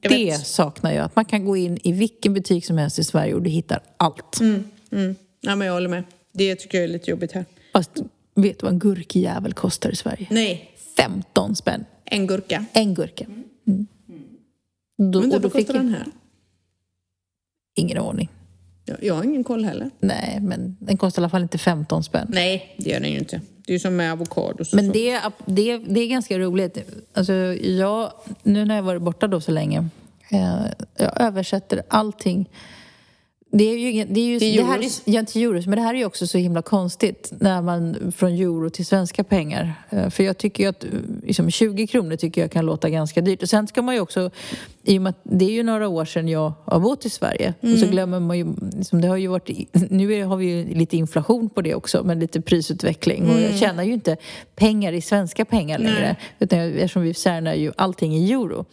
[0.00, 0.46] det vet.
[0.46, 1.04] saknar jag.
[1.04, 3.80] Att man kan gå in i vilken butik som helst i Sverige och du hittar
[3.96, 4.40] allt.
[4.40, 5.16] Mm.
[5.40, 6.04] Ja, men jag håller med.
[6.36, 7.44] Det tycker jag är lite jobbigt här.
[7.72, 7.90] Fast
[8.34, 10.26] vet du vad en gurkjävel kostar i Sverige?
[10.30, 11.84] Nej, 15 spänn.
[12.04, 12.64] en gurka.
[12.72, 13.24] En gurka.
[13.24, 13.86] Mm.
[15.12, 16.06] Då, Men då vad kostar jag den här?
[17.74, 18.28] ingen aning.
[18.84, 19.90] Jag, jag har ingen koll heller.
[20.00, 22.26] Nej, men den kostar i alla fall inte 15 spänn.
[22.30, 23.40] Nej, det gör den ju inte.
[23.66, 24.92] Det är ju som med avokados och Men så.
[24.92, 26.78] det, är- det, det är ganska roligt.
[27.12, 28.12] Alltså, jag,
[28.42, 29.88] nu när jag varit borta då så länge,
[30.30, 30.66] eh,
[30.96, 32.50] jag översätter allting.
[33.50, 35.76] Det är ju, ingen- det är ju Till det här är, ja, till euros, men
[35.78, 39.74] det här är ju också så himla konstigt när man från euro till svenska pengar.
[39.90, 40.90] Eh, För jag tycker ju att eh,
[41.22, 43.42] liksom 20 kronor tycker jag kan låta ganska dyrt.
[43.42, 44.30] Och sen ska man ju också,
[44.82, 47.54] i och med att det är ju några år sedan jag har bott i Sverige,
[47.60, 47.76] och Mm.
[47.80, 50.96] så glömmer man ju, liksom, det har ju varit, nu är, har vi ju lite
[50.96, 53.30] inflation på det också, men lite prisutveckling.
[53.30, 54.16] Och jag tjänar ju inte
[54.56, 56.02] pengar i svenska pengar längre, Mm.
[56.08, 56.16] Nej.
[56.38, 58.64] utan jag, eftersom vi särnar ju allting i euro.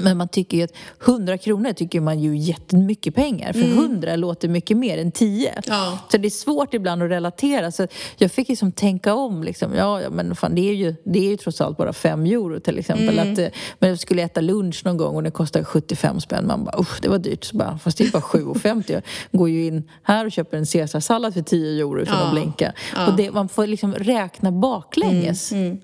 [0.00, 0.72] Men man tycker ju att
[1.06, 3.52] 100 kronor tycker man ju jättemycket pengar.
[3.52, 5.48] För 100 låter mycket mer än 10.
[5.50, 5.62] Mm.
[5.66, 5.98] Ja.
[6.10, 7.72] Så det är svårt ibland att relatera.
[7.72, 7.86] Så
[8.16, 9.42] jag fick liksom tänka om.
[9.42, 9.74] Liksom.
[9.74, 12.78] Ja, men fan, det, är ju, det är ju trots allt bara 5 euro till
[12.78, 13.18] exempel.
[13.18, 13.32] Mm.
[13.32, 16.46] Att, eh, men jag skulle äta lunch någon gång och det kostade 75 spänn.
[16.46, 17.44] Man bara, usch, det var dyrt.
[17.44, 18.84] Så bara, fast det är bara 7,50.
[18.92, 22.26] Jag går ju in här och köper en caesarsallad för 10 euro ifrån Ja.
[22.26, 22.72] att blinka.
[22.96, 23.06] Ja.
[23.06, 25.52] Och det, man får liksom räkna baklänges.
[25.52, 25.78] Mm.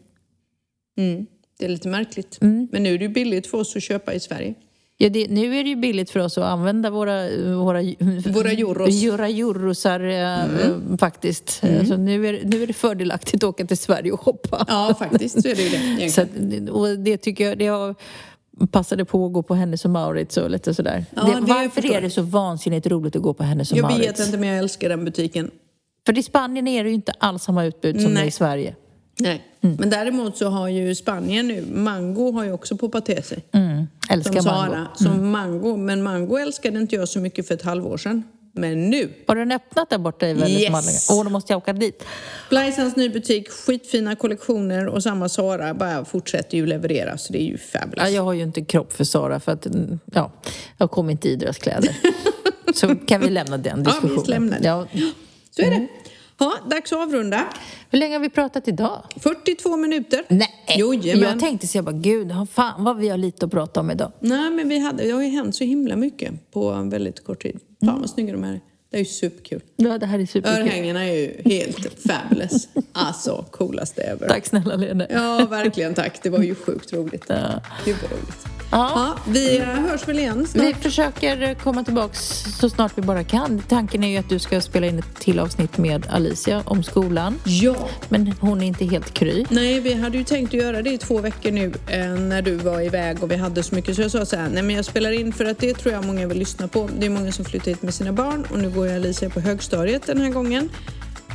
[1.60, 2.38] Det är lite märkligt.
[2.42, 2.68] Mm.
[2.72, 4.54] Men nu är det ju billigt för oss att köpa i Sverige.
[4.96, 7.22] Ja, det, nu är det ju billigt för oss att använda våra,
[7.56, 7.82] våra,
[8.32, 9.04] Våra euros.
[9.10, 10.98] Våra eurosar eh, Mm.
[10.98, 11.60] faktiskt.
[11.64, 14.64] Eh, Så nu är, nu är det fördelaktigt att åka till Sverige och shoppa.
[14.68, 15.76] Ja, faktiskt så är det ju det.
[16.02, 16.66] egentligen.
[16.66, 17.94] Så och det tycker jag, det har,
[18.70, 21.04] passade på att gå på Hennes och Mauritz och lite sådär.
[21.14, 24.08] Ja, det, varför är det så vansinnigt roligt att gå på Hennes och Jag Mauritz?
[24.20, 25.50] vet inte men jag älskar den butiken.
[26.06, 28.28] För i Spanien är det ju inte alls samma utbud som det är Nej.
[28.28, 28.74] i Sverige.
[29.20, 29.42] Nej.
[29.60, 33.44] Men däremot så har ju Spanien nu, mango har ju också poppat till sig.
[33.52, 33.86] Mm.
[34.10, 34.72] Älskar Som mango.
[34.72, 35.76] Sara, som mango.
[35.76, 38.22] Men mango älskade inte jag så mycket för ett halvår sedan.
[38.52, 39.10] Men nu!
[39.26, 41.08] Har den öppnat där borta i Vällers Yes.
[41.10, 42.04] Åh, då måste jag åka dit.
[42.48, 47.46] Blaisans ny butik, skitfina kollektioner och samma Sara bara fortsätter ju leverera så det är
[47.46, 48.04] ju fabulous.
[48.04, 50.32] Ja, jag har ju inte kropp för Sara för att mm, ja,
[50.76, 51.96] jag kommer inte i deras kläder.
[52.74, 54.14] Så kan vi lämna den Ja, diskussionen.
[54.16, 54.66] visst lämnar det.
[54.68, 54.86] Ja.
[55.50, 55.86] Så är det.
[56.40, 57.44] Ja, dags att avrunda.
[57.90, 59.02] Hur länge har vi pratat idag?
[59.16, 60.24] 42 minuter.
[60.28, 63.80] Nej, Jo, jag tänkte så jag bara, gud, fan vad vi har lite att prata
[63.80, 64.12] om idag.
[64.20, 67.42] Nej, men vi hade, det har ju hänt så himla mycket på en väldigt kort
[67.42, 67.60] tid.
[67.84, 68.60] Fan vad snygga de här är.
[68.90, 69.60] Det är ju superkul.
[69.76, 70.62] Ja, det här är superkul.
[70.62, 72.68] Örhängena är ju helt fabulous.
[72.92, 74.28] Alltså, coolaste ever.
[74.28, 75.06] Tack snälla Lene.
[75.10, 76.22] Ja, verkligen tack.
[76.22, 77.24] Det var ju sjukt roligt.
[77.26, 77.36] Ja.
[77.84, 78.59] Gud vad roligt.
[78.70, 78.92] Ja.
[78.94, 80.66] Ja, vi hörs väl igen snart.
[80.66, 83.62] Vi försöker komma tillbaks så snart vi bara kan.
[83.68, 87.38] Tanken är ju att du ska spela in ett till avsnitt med Alicia om skolan.
[87.44, 87.88] Ja.
[88.08, 89.46] Men hon är inte helt kry.
[89.48, 92.54] Nej, vi hade ju tänkt att göra det i två veckor nu eh, när du
[92.54, 93.96] var iväg och vi hade så mycket.
[93.96, 96.04] Så jag sa så här, nej men jag spelar in för att det tror jag
[96.04, 96.88] många vill lyssna på.
[96.98, 99.40] Det är många som flyttar hit med sina barn och nu går jag Alicia på
[99.40, 100.68] högstadiet den här gången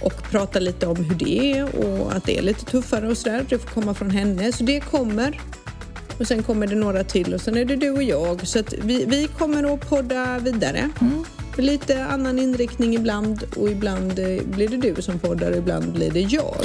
[0.02, 3.46] och pratar lite om hur det är och att det är lite tuffare och sådär.
[3.50, 4.52] Det får komma från henne.
[4.52, 5.40] Så det kommer.
[6.20, 8.48] Och sen kommer det några till och sen är det du och jag.
[8.48, 10.90] Så vi, vi kommer att podda vidare.
[11.56, 15.94] Med Lite annan inriktning ibland och ibland eh, blir det du som poddar och ibland
[15.94, 16.56] blir det jag.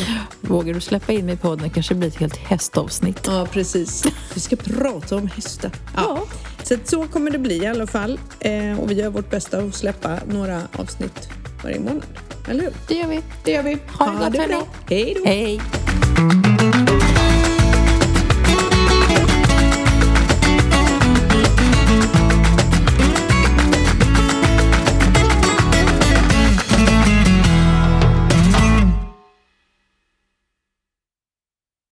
[0.41, 1.69] Vågar du släppa in mig i podden?
[1.69, 3.21] Det kanske blir ett helt hästavsnitt.
[3.27, 4.05] Ja, precis.
[4.35, 5.71] Vi ska prata om hästar.
[5.97, 6.25] Ja.
[6.63, 8.21] Så, att så kommer det bli i alla fall.
[8.41, 11.29] Eh, och vi gör vårt bästa att släppa några avsnitt
[11.65, 12.03] varje månad.
[12.49, 12.73] Eller hur?
[12.89, 13.21] Det gör vi.
[13.45, 13.79] Det gör vi.
[13.99, 14.49] Ha det gott, hörni.
[14.49, 14.67] bra.
[14.89, 15.25] Hej då.
[15.25, 15.61] Hej!